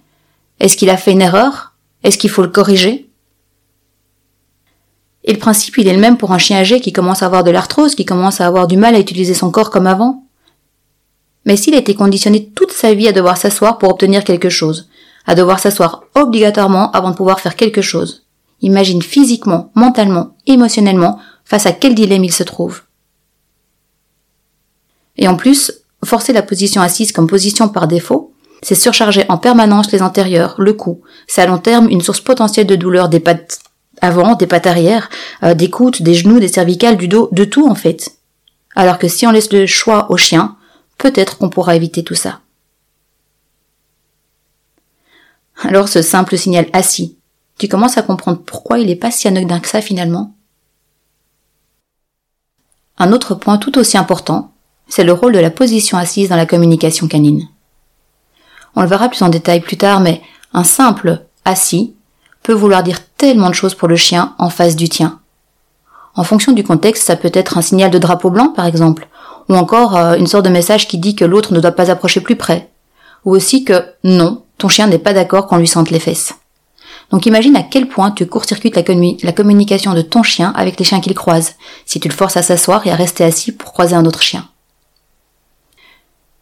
Est-ce 0.60 0.76
qu'il 0.76 0.90
a 0.90 0.96
fait 0.96 1.12
une 1.12 1.22
erreur? 1.22 1.74
Est-ce 2.02 2.18
qu'il 2.18 2.30
faut 2.30 2.42
le 2.42 2.48
corriger? 2.48 3.08
Et 5.24 5.32
le 5.32 5.38
principe, 5.38 5.78
il 5.78 5.88
est 5.88 5.94
le 5.94 6.00
même 6.00 6.16
pour 6.16 6.32
un 6.32 6.38
chien 6.38 6.58
âgé 6.58 6.80
qui 6.80 6.92
commence 6.92 7.22
à 7.22 7.26
avoir 7.26 7.44
de 7.44 7.50
l'arthrose, 7.50 7.94
qui 7.94 8.04
commence 8.04 8.40
à 8.40 8.46
avoir 8.46 8.66
du 8.66 8.76
mal 8.76 8.94
à 8.94 9.00
utiliser 9.00 9.34
son 9.34 9.50
corps 9.50 9.70
comme 9.70 9.86
avant. 9.86 10.24
Mais 11.44 11.56
s'il 11.56 11.74
a 11.74 11.78
été 11.78 11.94
conditionné 11.94 12.50
toute 12.50 12.72
sa 12.72 12.92
vie 12.94 13.08
à 13.08 13.12
devoir 13.12 13.36
s'asseoir 13.36 13.78
pour 13.78 13.90
obtenir 13.90 14.24
quelque 14.24 14.50
chose, 14.50 14.88
à 15.26 15.34
devoir 15.34 15.60
s'asseoir 15.60 16.02
obligatoirement 16.14 16.90
avant 16.92 17.10
de 17.10 17.16
pouvoir 17.16 17.40
faire 17.40 17.56
quelque 17.56 17.82
chose, 17.82 18.26
Imagine 18.60 19.02
physiquement, 19.02 19.70
mentalement, 19.74 20.36
émotionnellement 20.46 21.20
face 21.44 21.66
à 21.66 21.72
quel 21.72 21.94
dilemme 21.94 22.24
il 22.24 22.32
se 22.32 22.42
trouve. 22.42 22.82
Et 25.16 25.28
en 25.28 25.36
plus, 25.36 25.72
forcer 26.04 26.32
la 26.32 26.42
position 26.42 26.80
assise 26.80 27.12
comme 27.12 27.26
position 27.26 27.68
par 27.68 27.88
défaut, 27.88 28.32
c'est 28.62 28.74
surcharger 28.74 29.24
en 29.28 29.38
permanence 29.38 29.92
les 29.92 30.02
antérieurs, 30.02 30.54
le 30.58 30.72
cou. 30.72 31.02
C'est 31.26 31.42
à 31.42 31.46
long 31.46 31.58
terme 31.58 31.88
une 31.88 32.00
source 32.00 32.20
potentielle 32.20 32.66
de 32.66 32.76
douleur 32.76 33.08
des 33.08 33.20
pattes 33.20 33.60
avant, 34.00 34.34
des 34.34 34.46
pattes 34.46 34.66
arrière, 34.66 35.10
euh, 35.42 35.54
des 35.54 35.70
côtes, 35.70 36.02
des 36.02 36.14
genoux, 36.14 36.40
des 36.40 36.48
cervicales, 36.48 36.96
du 36.96 37.08
dos, 37.08 37.28
de 37.32 37.44
tout 37.44 37.68
en 37.68 37.74
fait. 37.74 38.12
Alors 38.76 38.98
que 38.98 39.08
si 39.08 39.26
on 39.26 39.30
laisse 39.30 39.52
le 39.52 39.66
choix 39.66 40.10
au 40.10 40.16
chien, 40.16 40.56
peut-être 40.98 41.38
qu'on 41.38 41.50
pourra 41.50 41.74
éviter 41.74 42.04
tout 42.04 42.14
ça. 42.14 42.40
Alors 45.62 45.88
ce 45.88 46.02
simple 46.02 46.38
signal 46.38 46.66
assis, 46.72 47.17
tu 47.58 47.68
commences 47.68 47.98
à 47.98 48.02
comprendre 48.02 48.40
pourquoi 48.44 48.78
il 48.78 48.86
n'est 48.86 48.96
pas 48.96 49.10
si 49.10 49.28
anodin 49.28 49.60
que 49.60 49.68
ça 49.68 49.80
finalement. 49.80 50.34
Un 52.98 53.12
autre 53.12 53.34
point 53.34 53.58
tout 53.58 53.78
aussi 53.78 53.98
important, 53.98 54.52
c'est 54.88 55.04
le 55.04 55.12
rôle 55.12 55.32
de 55.32 55.38
la 55.38 55.50
position 55.50 55.98
assise 55.98 56.28
dans 56.28 56.36
la 56.36 56.46
communication 56.46 57.08
canine. 57.08 57.48
On 58.74 58.82
le 58.82 58.88
verra 58.88 59.08
plus 59.08 59.22
en 59.22 59.28
détail 59.28 59.60
plus 59.60 59.76
tard, 59.76 60.00
mais 60.00 60.22
un 60.52 60.64
simple 60.64 61.26
assis 61.44 61.94
peut 62.42 62.52
vouloir 62.52 62.82
dire 62.82 63.00
tellement 63.16 63.50
de 63.50 63.54
choses 63.54 63.74
pour 63.74 63.88
le 63.88 63.96
chien 63.96 64.34
en 64.38 64.50
face 64.50 64.76
du 64.76 64.88
tien. 64.88 65.20
En 66.14 66.24
fonction 66.24 66.52
du 66.52 66.64
contexte, 66.64 67.04
ça 67.04 67.16
peut 67.16 67.30
être 67.34 67.58
un 67.58 67.62
signal 67.62 67.90
de 67.90 67.98
drapeau 67.98 68.30
blanc 68.30 68.48
par 68.48 68.66
exemple, 68.66 69.08
ou 69.48 69.54
encore 69.54 69.96
euh, 69.96 70.16
une 70.16 70.26
sorte 70.26 70.44
de 70.44 70.50
message 70.50 70.88
qui 70.88 70.98
dit 70.98 71.14
que 71.14 71.24
l'autre 71.24 71.52
ne 71.52 71.60
doit 71.60 71.72
pas 71.72 71.90
approcher 71.90 72.20
plus 72.20 72.36
près, 72.36 72.70
ou 73.24 73.32
aussi 73.32 73.64
que 73.64 73.84
non, 74.04 74.42
ton 74.58 74.68
chien 74.68 74.86
n'est 74.86 74.98
pas 74.98 75.12
d'accord 75.12 75.46
qu'on 75.46 75.58
lui 75.58 75.68
sente 75.68 75.90
les 75.90 76.00
fesses. 76.00 76.34
Donc 77.10 77.26
imagine 77.26 77.56
à 77.56 77.62
quel 77.62 77.88
point 77.88 78.10
tu 78.10 78.26
court-circuites 78.26 78.76
la, 78.76 79.32
communication 79.32 79.94
de 79.94 80.02
ton 80.02 80.22
chien 80.22 80.52
avec 80.54 80.78
les 80.78 80.84
chiens 80.84 81.00
qu'il 81.00 81.14
croise, 81.14 81.54
si 81.86 82.00
tu 82.00 82.08
le 82.08 82.14
forces 82.14 82.36
à 82.36 82.42
s'asseoir 82.42 82.86
et 82.86 82.90
à 82.90 82.96
rester 82.96 83.24
assis 83.24 83.52
pour 83.52 83.72
croiser 83.72 83.94
un 83.94 84.04
autre 84.04 84.22
chien. 84.22 84.46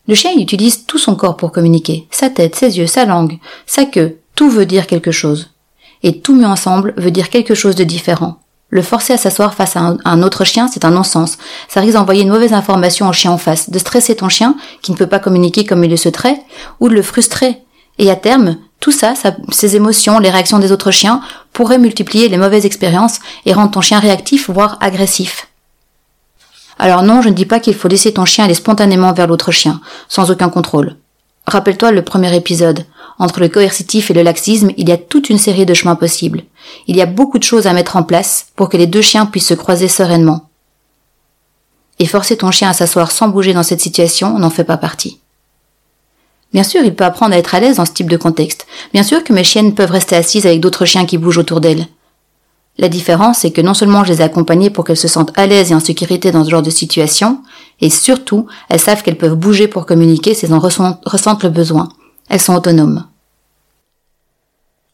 Le 0.09 0.15
chien 0.15 0.33
il 0.35 0.43
utilise 0.43 0.87
tout 0.87 0.99
son 0.99 1.15
corps 1.15 1.37
pour 1.37 1.53
communiquer, 1.53 2.07
sa 2.11 2.31
tête, 2.31 2.57
ses 2.57 2.79
yeux, 2.79 2.87
sa 2.87 3.05
langue, 3.05 3.39
sa 3.67 3.85
queue, 3.85 4.19
tout 4.35 4.51
veut 4.51 4.67
dire 4.67 4.87
quelque 4.87 5.13
chose. 5.13 5.51
Et 6.03 6.21
tout 6.21 6.35
mis 6.35 6.45
ensemble 6.45 6.95
veut 6.97 7.11
dire 7.11 7.31
quelque 7.31 7.55
chose 7.55 7.75
de 7.75 7.85
différent. 7.85 8.39
Le 8.69 8.83
forcer 8.83 9.13
à 9.13 9.17
s'asseoir 9.17 9.55
face 9.55 9.77
à 9.77 9.97
un, 10.05 10.23
autre 10.23 10.45
chien, 10.45 10.69
c'est 10.69 10.85
un 10.85 10.91
non-sens. 10.91 11.39
Ça 11.69 11.81
risque 11.81 11.95
d'envoyer 11.95 12.23
une 12.23 12.31
mauvaise 12.31 12.53
information 12.53 13.09
au 13.09 13.13
chien 13.13 13.31
en 13.31 13.39
face, 13.39 13.71
de 13.71 13.79
stresser 13.79 14.17
ton 14.17 14.29
chien, 14.29 14.57
qui 14.83 14.91
ne 14.91 14.97
peut 14.97 15.07
pas 15.07 15.21
communiquer 15.21 15.65
comme 15.65 15.85
il 15.85 15.91
le 15.91 15.97
souhaiterait, 15.97 16.41
ou 16.81 16.89
de 16.89 16.95
le 16.95 17.03
frustrer. 17.03 17.63
Et 17.99 18.11
à 18.11 18.17
terme, 18.17 18.59
tout 18.81 18.93
ça, 18.93 19.15
ces 19.51 19.77
émotions, 19.77 20.19
les 20.19 20.31
réactions 20.31 20.59
des 20.59 20.73
autres 20.73 20.91
chiens, 20.91 21.21
pourraient 21.53 21.79
multiplier 21.79 22.29
les 22.29 22.37
mauvaises 22.37 22.67
expériences 22.67 23.21
et 23.45 23.53
rendre 23.53 23.71
ton 23.71 23.81
chien 23.81 23.99
réactif, 23.99 24.51
voire 24.51 24.77
agressif. 24.81 25.49
Alors 26.79 27.03
non, 27.03 27.23
je 27.23 27.31
ne 27.31 27.35
dis 27.35 27.47
pas 27.47 27.61
qu'il 27.61 27.75
faut 27.75 27.89
laisser 27.89 28.13
ton 28.13 28.25
chien 28.25 28.45
aller 28.45 28.55
spontanément 28.55 29.13
vers 29.13 29.27
l'autre 29.27 29.51
chien, 29.51 29.81
sans 30.09 30.31
aucun 30.31 30.51
contrôle. 30.51 30.97
Rappelle-toi 31.47 31.93
le 31.93 32.03
premier 32.03 32.35
épisode. 32.37 32.87
Entre 33.19 33.41
le 33.41 33.49
coercitif 33.49 34.11
et 34.11 34.15
le 34.15 34.23
laxisme, 34.23 34.71
il 34.77 34.89
y 34.89 34.93
a 34.93 34.99
toute 34.99 35.31
une 35.31 35.39
série 35.39 35.65
de 35.65 35.73
chemins 35.73 35.95
possibles. 35.95 36.43
Il 36.87 36.97
y 36.97 37.03
a 37.03 37.07
beaucoup 37.07 37.39
de 37.39 37.45
choses 37.45 37.67
à 37.67 37.73
mettre 37.73 37.97
en 37.97 38.03
place 38.03 38.49
pour 38.57 38.69
que 38.69 38.77
les 38.77 38.87
deux 38.87 39.01
chiens 39.01 39.27
puissent 39.27 39.49
se 39.49 39.55
croiser 39.55 39.89
sereinement. 39.89 40.51
Et 41.99 42.07
forcer 42.07 42.37
ton 42.37 42.51
chien 42.51 42.69
à 42.69 42.75
s'asseoir 42.75 43.11
sans 43.11 43.29
bouger 43.29 43.55
dans 43.55 43.63
cette 43.63 43.81
situation 43.81 44.39
n'en 44.39 44.51
fait 44.51 44.65
pas 44.65 44.77
partie. 44.77 45.21
Bien 46.53 46.63
sûr, 46.63 46.83
il 46.85 46.95
peut 46.95 47.05
apprendre 47.05 47.35
à 47.35 47.39
être 47.39 47.55
à 47.55 47.61
l'aise 47.61 47.77
dans 47.77 47.85
ce 47.85 47.93
type 47.93 48.11
de 48.11 48.17
contexte. 48.17 48.67
Bien 48.93 49.03
sûr 49.03 49.23
que 49.25 49.33
mes 49.33 49.45
chiennes 49.45 49.75
peuvent 49.75 49.91
rester 49.91 50.17
assises 50.17 50.47
avec 50.47 50.61
d'autres 50.61 50.85
chiens 50.85 51.05
qui 51.05 51.19
bougent 51.19 51.39
autour 51.39 51.61
d'elles. 51.61 51.87
La 52.79 52.89
différence, 52.89 53.39
c'est 53.39 53.53
que 53.53 53.63
non 53.63 53.75
seulement 53.75 54.05
je 54.05 54.13
les 54.13 54.21
ai 54.21 54.25
accompagnées 54.25 54.71
pour 54.71 54.85
qu'elles 54.85 54.97
se 54.97 55.09
sentent 55.09 55.37
à 55.39 55.47
l'aise 55.47 55.73
et 55.73 55.75
en 55.75 55.81
sécurité 55.81 56.31
dans 56.31 56.45
ce 56.45 56.51
genre 56.51 56.63
de 56.63 56.71
situation, 56.71 57.43
et 57.81 57.89
surtout, 57.89 58.47
elles 58.69 58.81
savent 58.81 59.03
qu'elles 59.03 59.17
peuvent 59.17 59.35
bouger 59.35 59.67
pour 59.67 59.87
communiquer 59.87 60.35
si 60.35 60.45
elles 60.45 60.55
en 60.55 60.59
ressentent 60.59 61.43
le 61.43 61.49
besoin. 61.49 61.89
Elles 62.29 62.41
sont 62.41 62.55
autonomes. 62.55 63.07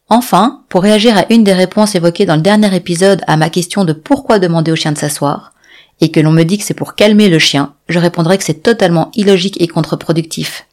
Enfin, 0.09 0.61
pour 0.69 0.83
réagir 0.83 1.17
à 1.17 1.25
une 1.31 1.43
des 1.43 1.55
réponses 1.55 1.95
évoquées 1.95 2.27
dans 2.27 2.37
le 2.37 2.43
dernier 2.43 2.75
épisode 2.75 3.23
à 3.27 3.37
ma 3.37 3.51
question 3.51 3.85
de 3.85 3.93
pourquoi 3.93 4.39
demander 4.39 4.71
au 4.71 4.77
chien 4.77 4.93
de 4.93 4.99
s'asseoir, 4.99 5.53
et 6.01 6.11
que 6.11 6.21
l'on 6.21 6.33
me 6.33 6.45
dit 6.45 6.59
que 6.59 6.65
c'est 6.65 6.75
pour 6.75 6.95
calmer 6.95 7.29
le 7.29 7.39
chien, 7.39 7.75
je 7.89 7.99
répondrai 7.99 8.39
que 8.39 8.45
c'est 8.45 8.63
totalement 8.63 9.11
illogique 9.15 9.61
et 9.61 9.69
contre-productif. 9.69 10.67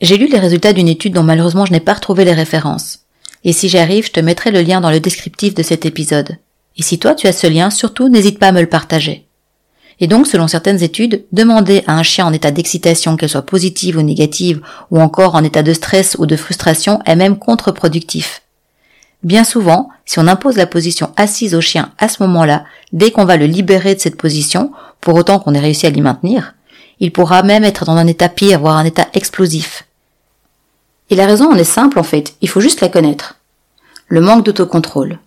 J'ai 0.00 0.18
lu 0.18 0.28
les 0.28 0.38
résultats 0.38 0.74
d'une 0.74 0.88
étude 0.88 1.14
dont 1.14 1.22
malheureusement 1.22 1.64
je 1.64 1.72
n'ai 1.72 1.80
pas 1.80 1.94
retrouvé 1.94 2.24
les 2.24 2.34
références. 2.34 3.00
Et 3.44 3.52
si 3.52 3.68
j'y 3.68 3.78
arrive, 3.78 4.06
je 4.06 4.12
te 4.12 4.20
mettrai 4.20 4.50
le 4.50 4.60
lien 4.60 4.80
dans 4.80 4.90
le 4.90 5.00
descriptif 5.00 5.54
de 5.54 5.62
cet 5.62 5.86
épisode. 5.86 6.36
Et 6.76 6.82
si 6.82 6.98
toi 6.98 7.14
tu 7.14 7.26
as 7.26 7.32
ce 7.32 7.46
lien, 7.46 7.70
surtout 7.70 8.08
n'hésite 8.08 8.38
pas 8.38 8.48
à 8.48 8.52
me 8.52 8.60
le 8.60 8.68
partager. 8.68 9.26
Et 9.98 10.08
donc, 10.08 10.26
selon 10.26 10.46
certaines 10.46 10.82
études, 10.82 11.24
demander 11.32 11.82
à 11.86 11.94
un 11.94 12.02
chien 12.02 12.26
en 12.26 12.32
état 12.34 12.50
d'excitation, 12.50 13.16
qu'elle 13.16 13.30
soit 13.30 13.46
positive 13.46 13.96
ou 13.96 14.02
négative, 14.02 14.60
ou 14.90 15.00
encore 15.00 15.34
en 15.34 15.42
état 15.42 15.62
de 15.62 15.72
stress 15.72 16.16
ou 16.18 16.26
de 16.26 16.36
frustration, 16.36 17.00
est 17.06 17.16
même 17.16 17.38
contre-productif. 17.38 18.42
Bien 19.22 19.42
souvent, 19.42 19.88
si 20.04 20.18
on 20.18 20.28
impose 20.28 20.56
la 20.56 20.66
position 20.66 21.12
assise 21.16 21.54
au 21.54 21.62
chien 21.62 21.92
à 21.96 22.10
ce 22.10 22.22
moment-là, 22.24 22.64
dès 22.92 23.10
qu'on 23.10 23.24
va 23.24 23.38
le 23.38 23.46
libérer 23.46 23.94
de 23.94 24.00
cette 24.00 24.18
position, 24.18 24.70
pour 25.00 25.14
autant 25.14 25.38
qu'on 25.38 25.54
ait 25.54 25.58
réussi 25.58 25.86
à 25.86 25.90
l'y 25.90 26.02
maintenir, 26.02 26.54
il 27.00 27.12
pourra 27.12 27.42
même 27.42 27.64
être 27.64 27.86
dans 27.86 27.96
un 27.96 28.06
état 28.06 28.28
pire, 28.28 28.60
voire 28.60 28.76
un 28.76 28.84
état 28.84 29.08
explosif. 29.14 29.85
Et 31.10 31.14
la 31.14 31.26
raison 31.26 31.50
en 31.50 31.56
est 31.56 31.64
simple 31.64 31.98
en 31.98 32.02
fait, 32.02 32.34
il 32.40 32.48
faut 32.48 32.60
juste 32.60 32.80
la 32.80 32.88
connaître. 32.88 33.36
Le 34.08 34.20
manque 34.20 34.44
d'autocontrôle, 34.44 35.18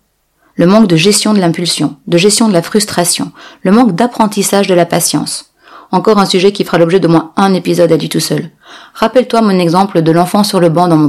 le 0.54 0.66
manque 0.66 0.88
de 0.88 0.96
gestion 0.96 1.32
de 1.32 1.40
l'impulsion, 1.40 1.96
de 2.06 2.18
gestion 2.18 2.48
de 2.48 2.52
la 2.52 2.62
frustration, 2.62 3.32
le 3.62 3.72
manque 3.72 3.94
d'apprentissage 3.94 4.66
de 4.66 4.74
la 4.74 4.86
patience. 4.86 5.46
Encore 5.92 6.18
un 6.18 6.26
sujet 6.26 6.52
qui 6.52 6.62
fera 6.64 6.78
l'objet 6.78 7.00
de 7.00 7.08
moins 7.08 7.32
un 7.36 7.52
épisode 7.52 7.90
à 7.90 7.96
lui 7.96 8.08
tout 8.08 8.20
seul. 8.20 8.50
Rappelle-toi 8.94 9.40
mon 9.42 9.58
exemple 9.58 10.02
de 10.02 10.12
l'enfant 10.12 10.44
sur 10.44 10.60
le 10.60 10.68
banc 10.68 10.86
dans 10.86 10.96
mon, 10.96 11.08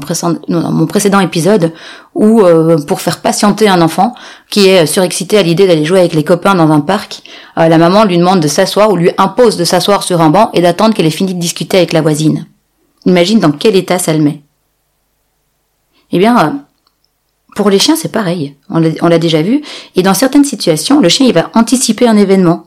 précédent, 0.87 1.19
épisode, 1.19 1.71
où 2.15 2.41
euh, 2.41 2.77
pour 2.87 3.01
faire 3.01 3.21
patienter 3.21 3.67
un 3.67 3.81
enfant 3.81 4.15
qui 4.49 4.67
est 4.67 4.87
surexcité 4.87 5.37
à 5.37 5.43
l'idée 5.43 5.67
d'aller 5.67 5.85
jouer 5.85 5.99
avec 5.99 6.13
les 6.13 6.23
copains 6.23 6.55
dans 6.55 6.71
un 6.71 6.79
parc, 6.79 7.21
euh, 7.59 7.67
la 7.67 7.77
maman 7.77 8.05
lui 8.05 8.17
demande 8.17 8.39
de 8.39 8.47
s'asseoir 8.47 8.89
ou 8.89 8.95
lui 8.95 9.11
impose 9.19 9.55
de 9.55 9.65
s'asseoir 9.65 10.01
sur 10.01 10.19
un 10.19 10.29
banc 10.29 10.49
et 10.53 10.61
d'attendre 10.61 10.95
qu'elle 10.95 11.05
ait 11.05 11.11
fini 11.11 11.35
de 11.35 11.39
discuter 11.39 11.77
avec 11.77 11.93
la 11.93 12.01
voisine. 12.01 12.47
Imagine 13.05 13.39
dans 13.39 13.51
quel 13.51 13.75
état 13.75 13.99
ça 13.99 14.13
le 14.13 14.19
met. 14.19 14.41
Eh 16.11 16.19
bien, 16.19 16.37
euh, 16.37 16.51
pour 17.55 17.69
les 17.69 17.79
chiens, 17.79 17.95
c'est 17.95 18.11
pareil. 18.11 18.55
On 18.69 19.07
l'a 19.07 19.19
déjà 19.19 19.41
vu. 19.41 19.61
Et 19.95 20.03
dans 20.03 20.13
certaines 20.13 20.45
situations, 20.45 20.99
le 20.99 21.09
chien, 21.09 21.25
il 21.25 21.33
va 21.33 21.49
anticiper 21.53 22.07
un 22.07 22.17
événement. 22.17 22.65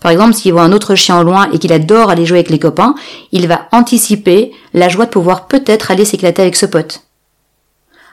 Par 0.00 0.10
exemple, 0.10 0.34
s'il 0.34 0.52
voit 0.52 0.62
un 0.62 0.72
autre 0.72 0.94
chien 0.94 1.20
au 1.20 1.24
loin 1.24 1.50
et 1.52 1.58
qu'il 1.58 1.72
adore 1.72 2.10
aller 2.10 2.26
jouer 2.26 2.38
avec 2.38 2.50
les 2.50 2.58
copains, 2.58 2.94
il 3.32 3.46
va 3.46 3.68
anticiper 3.72 4.52
la 4.74 4.88
joie 4.88 5.06
de 5.06 5.10
pouvoir 5.10 5.46
peut-être 5.46 5.90
aller 5.90 6.04
s'éclater 6.04 6.42
avec 6.42 6.56
ce 6.56 6.66
pote. 6.66 7.02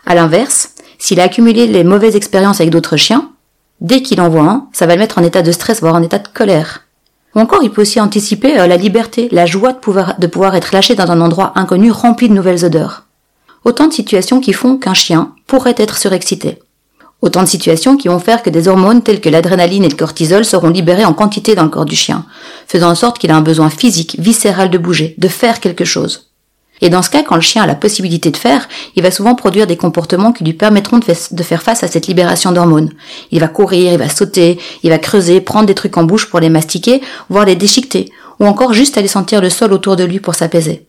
À 0.05 0.15
l'inverse, 0.15 0.71
s'il 0.97 1.19
a 1.19 1.23
accumulé 1.23 1.67
les 1.67 1.83
mauvaises 1.83 2.15
expériences 2.15 2.59
avec 2.59 2.71
d'autres 2.71 2.97
chiens, 2.97 3.29
dès 3.81 4.01
qu'il 4.01 4.21
en 4.21 4.29
voit 4.29 4.43
un, 4.43 4.67
ça 4.73 4.85
va 4.85 4.95
le 4.95 4.99
mettre 4.99 5.17
en 5.17 5.23
état 5.23 5.41
de 5.41 5.51
stress, 5.51 5.81
voire 5.81 5.95
en 5.95 6.03
état 6.03 6.19
de 6.19 6.27
colère. 6.27 6.83
Ou 7.35 7.39
encore, 7.39 7.63
il 7.63 7.71
peut 7.71 7.81
aussi 7.81 7.99
anticiper 7.99 8.59
euh, 8.59 8.67
la 8.67 8.77
liberté, 8.77 9.27
la 9.31 9.45
joie 9.45 9.73
de 9.73 9.79
pouvoir, 9.79 10.19
de 10.19 10.27
pouvoir 10.27 10.55
être 10.55 10.73
lâché 10.73 10.95
dans 10.95 11.09
un 11.09 11.21
endroit 11.21 11.53
inconnu 11.55 11.91
rempli 11.91 12.29
de 12.29 12.33
nouvelles 12.33 12.63
odeurs. 12.63 13.02
Autant 13.65 13.87
de 13.87 13.93
situations 13.93 14.41
qui 14.41 14.53
font 14.53 14.77
qu'un 14.77 14.93
chien 14.93 15.33
pourrait 15.47 15.75
être 15.77 15.97
surexcité. 15.97 16.59
Autant 17.21 17.43
de 17.43 17.47
situations 17.47 17.95
qui 17.95 18.09
vont 18.09 18.19
faire 18.19 18.43
que 18.43 18.49
des 18.49 18.67
hormones 18.67 19.01
telles 19.01 19.21
que 19.21 19.29
l'adrénaline 19.29 19.85
et 19.85 19.89
le 19.89 19.95
cortisol 19.95 20.43
seront 20.43 20.69
libérées 20.69 21.05
en 21.05 21.13
quantité 21.13 21.55
dans 21.55 21.63
le 21.63 21.69
corps 21.69 21.85
du 21.85 21.95
chien, 21.95 22.25
faisant 22.67 22.91
en 22.91 22.95
sorte 22.95 23.17
qu'il 23.17 23.31
a 23.31 23.37
un 23.37 23.41
besoin 23.41 23.69
physique, 23.69 24.17
viscéral 24.19 24.69
de 24.69 24.77
bouger, 24.77 25.15
de 25.17 25.29
faire 25.29 25.61
quelque 25.61 25.85
chose. 25.85 26.33
Et 26.81 26.89
dans 26.89 27.01
ce 27.01 27.09
cas, 27.09 27.23
quand 27.23 27.35
le 27.35 27.41
chien 27.41 27.63
a 27.63 27.65
la 27.65 27.75
possibilité 27.75 28.29
de 28.29 28.35
faire, 28.35 28.67
il 28.97 29.03
va 29.03 29.11
souvent 29.11 29.35
produire 29.35 29.67
des 29.67 29.77
comportements 29.77 30.33
qui 30.33 30.43
lui 30.43 30.51
permettront 30.51 30.99
de 30.99 31.43
faire 31.43 31.63
face 31.63 31.81
à 31.81 31.87
cette 31.87 32.07
libération 32.07 32.51
d'hormones. 32.51 32.91
Il 33.31 33.39
va 33.39 33.47
courir, 33.47 33.93
il 33.93 33.99
va 33.99 34.09
sauter, 34.09 34.59
il 34.83 34.89
va 34.89 34.97
creuser, 34.97 35.39
prendre 35.39 35.67
des 35.67 35.75
trucs 35.75 35.95
en 35.95 36.03
bouche 36.03 36.29
pour 36.29 36.41
les 36.41 36.49
mastiquer, 36.49 37.01
voire 37.29 37.45
les 37.45 37.55
déchiqueter, 37.55 38.11
ou 38.41 38.45
encore 38.45 38.73
juste 38.73 38.97
aller 38.97 39.07
sentir 39.07 39.39
le 39.39 39.49
sol 39.49 39.71
autour 39.71 39.95
de 39.95 40.03
lui 40.03 40.19
pour 40.19 40.35
s'apaiser. 40.35 40.87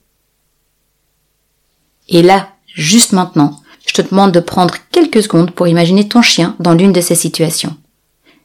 Et 2.09 2.23
là, 2.23 2.49
juste 2.75 3.12
maintenant, 3.12 3.61
je 3.87 3.95
te 3.95 4.02
demande 4.02 4.33
de 4.33 4.40
prendre 4.40 4.75
quelques 4.90 5.23
secondes 5.23 5.52
pour 5.52 5.69
imaginer 5.69 6.09
ton 6.09 6.23
chien 6.23 6.57
dans 6.59 6.75
l'une 6.75 6.93
de 6.93 7.00
ces 7.00 7.14
situations. 7.14 7.76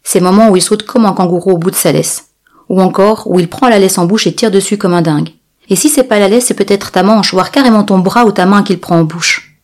Ces 0.04 0.22
moments 0.22 0.50
où 0.50 0.56
il 0.56 0.62
saute 0.62 0.84
comme 0.84 1.06
un 1.06 1.14
kangourou 1.14 1.52
au 1.52 1.58
bout 1.58 1.72
de 1.72 1.76
sa 1.76 1.92
laisse. 1.92 2.30
Ou 2.70 2.82
encore 2.82 3.30
où 3.30 3.40
il 3.40 3.50
prend 3.50 3.68
la 3.68 3.80
laisse 3.80 3.98
en 3.98 4.06
bouche 4.06 4.28
et 4.28 4.34
tire 4.34 4.52
dessus 4.52 4.78
comme 4.78 4.94
un 4.94 5.02
dingue. 5.02 5.30
Et 5.70 5.76
si 5.76 5.90
c'est 5.90 6.04
pas 6.04 6.20
la 6.20 6.28
laisse, 6.28 6.46
c'est 6.46 6.54
peut-être 6.54 6.92
ta 6.92 7.04
manche, 7.04 7.34
voire 7.34 7.52
carrément 7.52 7.84
ton 7.84 8.00
bras 8.00 8.26
ou 8.26 8.32
ta 8.32 8.46
main 8.46 8.64
qu'il 8.64 8.80
prend 8.80 9.00
en 9.00 9.04
bouche. 9.04 9.60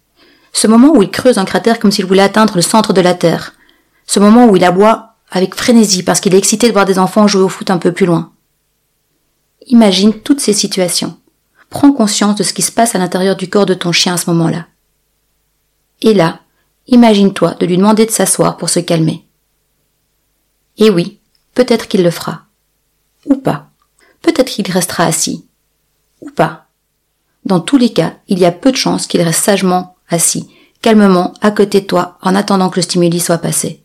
Ce 0.54 0.68
moment 0.68 0.94
où 0.96 1.04
il 1.04 1.10
creuse 1.10 1.38
un 1.38 1.46
cratère 1.46 1.80
comme 1.80 1.92
s'il 1.92 2.06
voulait 2.06 2.22
atteindre 2.22 2.56
le 2.56 2.62
centre 2.62 2.94
de 2.94 3.02
la 3.02 3.14
Terre. 3.14 3.54
Ce 4.08 4.20
moment 4.20 4.48
où 4.48 4.56
il 4.56 4.64
aboie 4.64 5.16
avec 5.32 5.56
frénésie 5.56 6.04
parce 6.04 6.20
qu'il 6.20 6.34
est 6.34 6.38
excité 6.38 6.68
de 6.68 6.74
voir 6.74 6.86
des 6.86 7.00
enfants 7.00 7.28
jouer 7.28 7.44
au 7.44 7.50
foot 7.50 7.70
un 7.70 7.78
peu 7.78 7.92
plus 7.92 8.06
loin. 8.06 8.32
Imagine 9.68 10.14
toutes 10.14 10.40
ces 10.40 10.54
situations. 10.54 11.18
Prends 11.70 11.92
conscience 11.92 12.36
de 12.36 12.44
ce 12.44 12.54
qui 12.54 12.62
se 12.62 12.72
passe 12.72 12.96
à 12.96 13.00
l'intérieur 13.00 13.36
du 13.36 13.50
corps 13.50 13.66
de 13.66 13.74
ton 13.74 13.92
chien 13.92 14.14
à 14.14 14.18
ce 14.18 14.30
moment-là. 14.30 14.68
Et 16.02 16.14
là, 16.14 16.40
imagine-toi 16.88 17.56
de 17.56 17.66
lui 17.66 17.78
demander 17.78 18.06
de 18.06 18.12
s'asseoir 18.12 18.58
pour 18.58 18.70
se 18.70 18.80
calmer. 18.80 19.26
Et 20.78 20.90
oui, 20.90 21.20
peut-être 21.54 21.88
qu'il 21.88 22.04
le 22.04 22.12
fera. 22.12 22.44
Ou 23.26 23.36
pas. 23.36 23.70
Peut-être 24.22 24.50
qu'il 24.50 24.70
restera 24.72 25.06
assis. 25.06 25.46
Ou 26.22 26.30
pas. 26.30 26.68
Dans 27.46 27.60
tous 27.60 27.78
les 27.78 27.94
cas, 27.94 28.16
il 28.28 28.40
y 28.40 28.46
a 28.46 28.52
peu 28.52 28.72
de 28.72 28.78
chances 28.78 29.08
qu'il 29.08 29.22
reste 29.22 29.44
sagement 29.44 29.96
assis, 30.10 30.50
calmement, 30.82 31.34
à 31.42 31.52
côté 31.52 31.82
de 31.82 31.86
toi, 31.86 32.18
en 32.22 32.36
attendant 32.36 32.70
que 32.70 32.78
le 32.78 32.82
stimuli 32.84 33.20
soit 33.20 33.38
passé. 33.38 33.84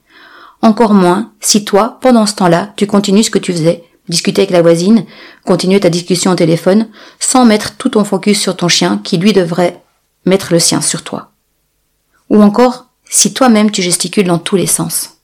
Encore 0.62 0.94
moins 0.94 1.32
si 1.40 1.64
toi, 1.64 1.98
pendant 2.00 2.26
ce 2.26 2.34
temps-là, 2.36 2.72
tu 2.76 2.86
continues 2.86 3.22
ce 3.22 3.30
que 3.30 3.38
tu 3.38 3.52
faisais, 3.52 3.84
discuter 4.10 4.42
avec 4.42 4.50
la 4.50 4.60
voisine, 4.60 5.06
continuer 5.46 5.80
ta 5.80 5.88
discussion 5.88 6.32
au 6.32 6.34
téléphone, 6.34 6.88
sans 7.18 7.46
mettre 7.46 7.76
tout 7.76 7.88
ton 7.88 8.04
focus 8.04 8.38
sur 8.38 8.56
ton 8.56 8.68
chien 8.68 9.00
qui 9.02 9.16
lui 9.16 9.32
devrait 9.32 9.82
mettre 10.26 10.52
le 10.52 10.58
sien 10.58 10.82
sur 10.82 11.02
toi. 11.02 11.30
Ou 12.28 12.42
encore, 12.42 12.86
si 13.08 13.32
toi-même 13.32 13.70
tu 13.70 13.80
gesticules 13.82 14.26
dans 14.26 14.38
tous 14.38 14.56
les 14.56 14.66
sens. 14.66 15.16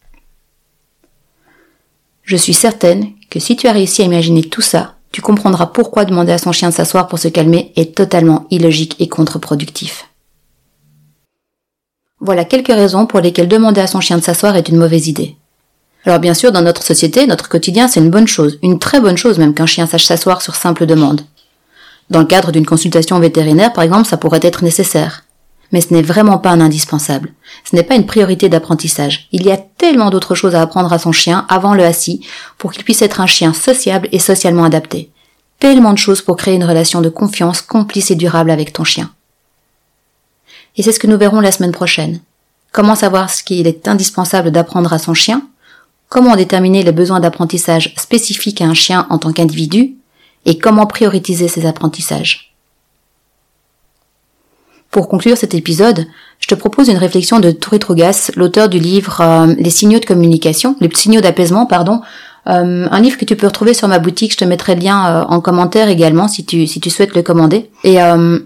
Je 2.23 2.37
suis 2.37 2.55
certaine 2.55 3.12
que 3.31 3.38
si 3.38 3.57
tu 3.57 3.69
as 3.69 3.73
réussi 3.73 4.02
à 4.02 4.07
imaginer 4.07 4.43
tout 4.43 4.62
ça, 4.62 4.97
tu 5.12 5.23
comprendras 5.23 5.66
pourquoi 5.66 6.05
demander 6.05 6.33
à 6.33 6.38
son 6.38 6.52
chien 6.52 6.71
de 6.71 6.75
s'asseoir 6.75 7.07
pour 7.07 7.19
se 7.19 7.28
calmer 7.28 7.73
est 7.76 7.95
totalement 7.95 8.47
illogique 8.50 8.97
et 8.99 9.09
contre-productif. 9.09 10.09
Voilà 12.21 12.45
quelques 12.45 12.69
raisons 12.69 13.07
pour 13.07 13.21
lesquelles 13.21 13.49
demander 13.49 13.81
à 13.81 13.87
son 13.87 14.00
chien 14.00 14.19
de 14.19 14.23
s'asseoir 14.23 14.57
est 14.57 14.69
une 14.69 14.78
mauvaise 14.78 15.07
idée. 15.07 15.37
Alors 16.07 16.21
bien 16.21 16.35
sûr, 16.35 16.53
dans 16.53 16.63
notre 16.63 16.85
société, 16.85 17.27
notre 17.27 17.49
quotidien, 17.49 17.89
c'est 17.89 17.99
une 18.01 18.11
bonne 18.11 18.29
chose, 18.29 18.61
une 18.63 18.79
très 18.79 19.01
bonne 19.01 19.17
chose 19.17 19.39
même 19.39 19.55
qu'un 19.55 19.67
chien 19.67 19.89
sache 19.89 20.05
s'asseoir 20.05 20.41
sur 20.41 20.55
simple 20.55 20.87
demande. 20.87 21.23
Dans 22.11 22.21
le 22.21 22.27
cadre 22.27 22.53
d'une 22.53 22.65
consultation 22.65 23.19
vétérinaire, 23.19 23.73
par 23.73 23.83
exemple, 23.83 24.07
ça 24.07 24.17
pourrait 24.17 24.41
être 24.43 24.63
nécessaire. 24.63 25.25
Mais 25.73 25.81
ce 25.81 25.93
n'est 25.93 26.03
vraiment 26.03 26.39
pas 26.39 26.51
un 26.51 26.61
indispensable. 26.61 27.33
Ce 27.69 27.75
n'est 27.75 27.83
pas 27.83 27.97
une 27.97 28.07
priorité 28.07 28.49
d'apprentissage. 28.49 29.27
Il 29.33 29.45
y 29.45 29.51
a 29.51 29.57
tellement 29.57 30.11
d'autres 30.11 30.37
choses 30.37 30.55
à 30.55 30.63
apprendre 30.63 30.93
à 30.93 31.01
son 31.01 31.11
chien 31.11 31.45
avant 31.49 31.75
le 31.75 31.85
assis 31.85 32.25
pour 32.57 32.71
qu'il 32.71 32.85
puisse 32.85 33.03
être 33.03 33.21
un 33.21 33.27
chien 33.27 33.53
sociable 33.53 34.09
et 34.13 34.21
socialement 34.21 34.63
adapté. 34.63 35.11
Tellement 35.59 35.93
de 35.93 35.99
choses 35.99 36.23
pour 36.23 36.37
créer 36.37 36.55
une 36.55 36.65
relation 36.65 37.01
de 37.01 37.09
confiance 37.09 37.63
complice 37.63 38.13
et 38.13 38.15
durable 38.15 38.53
avec 38.53 38.73
ton 38.73 38.85
chien. 38.85 39.11
Et 40.77 40.85
c'est 40.85 40.93
ce 40.93 41.01
que 41.01 41.09
nous 41.09 41.19
verrons 41.19 41.41
la 41.41 41.51
semaine 41.51 41.73
prochaine. 41.73 42.21
Comment 42.71 42.95
savoir 42.95 43.29
ce 43.29 43.43
qu'il 43.43 43.67
est 43.67 43.89
indispensable 43.89 44.53
d'apprendre 44.53 44.93
à 44.93 45.01
son 45.01 45.15
chien? 45.15 45.43
Comment 46.09 46.37
déterminer 46.37 46.83
les 46.83 46.93
besoins 46.93 47.21
d'apprentissage 47.21 47.95
spécifiques 47.97 48.61
à 48.61 48.67
un 48.67 48.75
chien 48.75 49.07
en 49.11 49.19
tant 49.19 49.33
qu'individu 49.33 49.95
et 50.45 50.59
comment 50.59 50.87
prioriser 50.87 51.49
ces 51.49 51.67
apprentissages? 51.67 52.55
Pour 54.91 55.09
conclure 55.09 55.37
cet 55.37 55.55
épisode, 55.55 56.07
je 56.39 56.47
te 56.47 56.55
propose 56.55 56.89
une 56.89 56.97
réflexion 56.97 57.41
de 57.41 57.51
Turi 57.51 57.79
Trugas, 57.79 58.31
l'auteur 58.37 58.69
du 58.69 58.79
livre 58.79 59.21
euh, 59.21 59.55
Les 59.59 59.71
signaux 59.71 59.99
de 59.99 60.07
communication, 60.07 60.77
les 60.81 60.89
signaux 60.95 61.21
d'apaisement, 61.21 61.67
pardon, 61.67 62.01
euh, 62.49 62.87
un 62.91 63.01
livre 63.01 63.19
que 63.19 63.25
tu 63.25 63.35
peux 63.35 63.47
retrouver 63.47 63.75
sur 63.75 63.89
ma 63.89 63.99
boutique, 63.99 64.33
je 64.33 64.37
te 64.37 64.45
mettrai 64.45 64.77
le 64.77 64.83
lien 64.83 65.07
euh, 65.07 65.25
en 65.25 65.41
commentaire 65.41 65.89
également 65.89 66.29
si 66.29 66.45
tu, 66.45 66.67
si 66.67 66.81
tu 66.81 66.91
souhaites 66.91 67.15
le 67.15 67.23
commander. 67.23 67.71
Et 67.83 68.01
euh, 68.01 68.39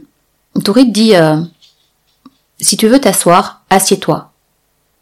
dit, 0.86 1.12
si 2.60 2.76
tu 2.76 2.88
veux 2.88 2.98
t'asseoir, 2.98 3.62
assieds-toi. 3.68 4.30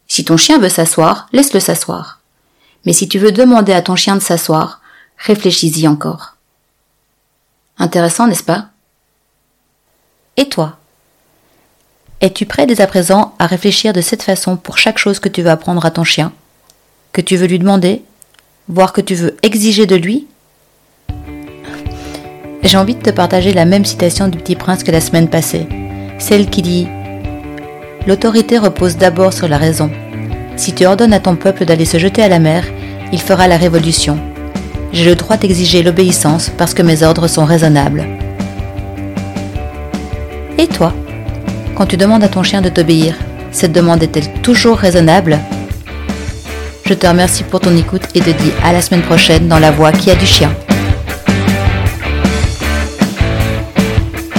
Si 0.09 0.25
ton 0.25 0.37
chien 0.37 0.59
veut 0.59 0.69
s'asseoir, 0.69 1.29
laisse-le 1.33 1.61
s'asseoir. 1.61 2.18
Mais 2.85 2.93
si 2.93 3.09
tu 3.09 3.19
veux 3.19 3.33
demander 3.33 3.73
à 3.73 3.83
ton 3.83 3.97
chien 3.97 4.15
de 4.15 4.23
s'asseoir, 4.23 4.81
réfléchis-y 5.19 5.87
encore. 5.89 6.37
Intéressant, 7.79 8.27
n'est-ce 8.27 8.43
pas? 8.43 8.69
Et 10.37 10.49
toi? 10.49 10.79
Es-tu 12.21 12.47
prêt 12.47 12.67
dès 12.67 12.81
à 12.81 12.87
présent 12.87 13.35
à 13.39 13.47
réfléchir 13.47 13.93
de 13.93 14.01
cette 14.01 14.23
façon 14.23 14.57
pour 14.57 14.79
chaque 14.79 14.99
chose 14.99 15.21
que 15.21 15.29
tu 15.29 15.43
veux 15.43 15.51
apprendre 15.51 15.85
à 15.85 15.91
ton 15.91 16.05
chien? 16.05 16.33
Que 17.13 17.21
tu 17.21 17.37
veux 17.37 17.47
lui 17.47 17.59
demander, 17.59 18.03
voire 18.69 18.93
que 18.93 19.01
tu 19.01 19.15
veux 19.15 19.37
exiger 19.43 19.87
de 19.87 19.97
lui? 19.97 20.27
J'ai 22.63 22.77
envie 22.77 22.97
de 22.97 23.03
te 23.03 23.11
partager 23.11 23.53
la 23.53 23.65
même 23.65 23.85
citation 23.85 24.29
du 24.29 24.39
petit 24.39 24.57
prince 24.57 24.83
que 24.83 24.91
la 24.91 25.01
semaine 25.01 25.31
passée, 25.31 25.69
celle 26.19 26.51
qui 26.51 26.63
dit⁇ 26.63 26.85
L'autorité 28.07 28.59
repose 28.59 28.97
d'abord 28.97 29.33
sur 29.33 29.49
la 29.49 29.59
raison. 29.59 29.91
Si 30.59 30.73
tu 30.73 30.85
ordonnes 30.87 31.13
à 31.13 31.21
ton 31.21 31.37
peuple 31.37 31.65
d'aller 31.65 31.85
se 31.85 31.99
jeter 31.99 32.21
à 32.21 32.29
la 32.29 32.41
mer, 32.41 32.65
il 33.13 33.21
fera 33.21 33.47
la 33.47 33.57
révolution. 33.57 34.19
J'ai 34.93 35.05
le 35.05 35.15
droit 35.15 35.37
d'exiger 35.37 35.85
l'obéissance 35.85 36.51
parce 36.59 36.75
que 36.75 36.83
mes 36.83 37.05
ordres 37.05 37.29
sont 37.29 37.45
raisonnables. 37.45 38.05
Et 40.59 40.67
toi 40.67 40.93
Quand 41.77 41.87
tu 41.87 41.97
demandes 41.97 42.25
à 42.25 42.29
ton 42.29 42.43
chien 42.43 42.61
de 42.61 42.69
t'obéir, 42.69 43.15
cette 43.53 43.71
demande 43.71 44.03
est-elle 44.03 44.33
toujours 44.43 44.77
raisonnable? 44.77 45.39
Je 46.85 46.95
te 46.95 47.07
remercie 47.07 47.45
pour 47.45 47.61
ton 47.61 47.77
écoute 47.77 48.03
et 48.17 48.21
te 48.21 48.31
dis 48.31 48.53
à 48.65 48.73
la 48.73 48.83
semaine 48.83 49.03
prochaine 49.03 49.47
dans 49.47 49.61
la 49.61 49.71
voix 49.71 49.93
qui 49.93 50.11
a 50.11 50.17
du 50.17 50.27
chien. 50.27 50.53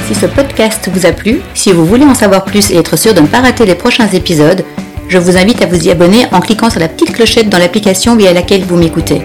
Si 0.06 0.16
ce 0.16 0.26
podcast 0.26 0.90
vous 0.92 1.06
a 1.06 1.14
plu, 1.14 1.40
si 1.54 1.72
vous 1.72 1.86
voulez 1.86 2.06
en 2.06 2.14
savoir 2.16 2.44
plus 2.44 2.72
et 2.72 2.78
être 2.78 2.98
sûr 2.98 3.14
de 3.14 3.22
ne 3.22 3.28
pas 3.28 3.40
rater 3.40 3.66
les 3.66 3.76
prochains 3.76 4.10
épisodes, 4.10 4.66
je 5.10 5.18
vous 5.18 5.38
invite 5.38 5.63
à 5.63 5.66
vous 5.66 5.88
y 5.88 5.89
abonner 5.89 6.28
en 6.32 6.39
cliquant 6.39 6.70
sur 6.70 6.80
la 6.80 6.88
petite 6.88 7.12
clochette 7.12 7.50
dans 7.50 7.58
l'application 7.58 8.16
via 8.16 8.32
laquelle 8.32 8.63
vous 8.63 8.78
m'écoutez. 8.78 9.24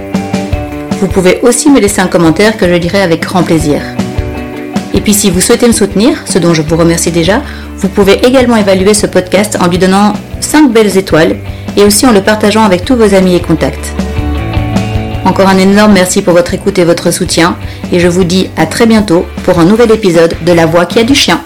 Vous 0.99 1.09
pouvez 1.09 1.41
aussi 1.43 1.71
me 1.71 1.79
laisser 1.79 2.01
un 2.01 2.07
commentaire 2.07 2.57
que 2.57 2.67
je 2.67 2.73
lirai 2.73 3.03
avec 3.03 3.21
grand 3.21 3.43
plaisir. 3.43 3.83
Et 4.95 5.03
puis 5.03 5.13
si 5.13 5.31
vous 5.31 5.43
souhaitez 5.43 5.67
me 5.67 5.73
soutenir, 5.73 6.23
ce 6.25 6.39
dont 6.39 6.55
je 6.55 6.63
vous 6.63 6.77
remercie 6.77 7.11
déjà, 7.11 7.43
vous 7.77 7.89
pouvez 7.89 8.25
également 8.27 8.57
évaluer 8.57 8.95
ce 8.95 9.07
podcast 9.07 9.59
en 9.61 9.67
lui 9.67 9.77
donnant 9.77 10.15
5 10.41 10.73
belles 10.73 10.97
étoiles 10.97 11.37
et 11.77 11.85
aussi 11.85 12.07
en 12.07 12.13
le 12.13 12.23
partageant 12.23 12.65
avec 12.65 12.87
tous 12.87 12.97
vos 12.97 13.15
amis 13.15 13.35
et 13.35 13.41
contacts. 13.41 13.93
Encore 15.27 15.49
un 15.49 15.59
énorme 15.59 15.93
merci 15.93 16.23
pour 16.23 16.33
votre 16.33 16.55
écoute 16.55 16.79
et 16.79 16.85
votre 16.85 17.11
soutien 17.11 17.57
et 17.93 18.01
je 18.01 18.09
vous 18.09 18.25
dis 18.25 18.49
à 18.57 18.65
très 18.65 18.87
bientôt 18.87 19.27
pour 19.43 19.59
un 19.59 19.65
nouvel 19.67 19.91
épisode 19.91 20.35
de 20.47 20.53
La 20.53 20.65
Voix 20.65 20.87
qui 20.87 20.99
a 20.99 21.05
du 21.05 21.15
chien. 21.15 21.45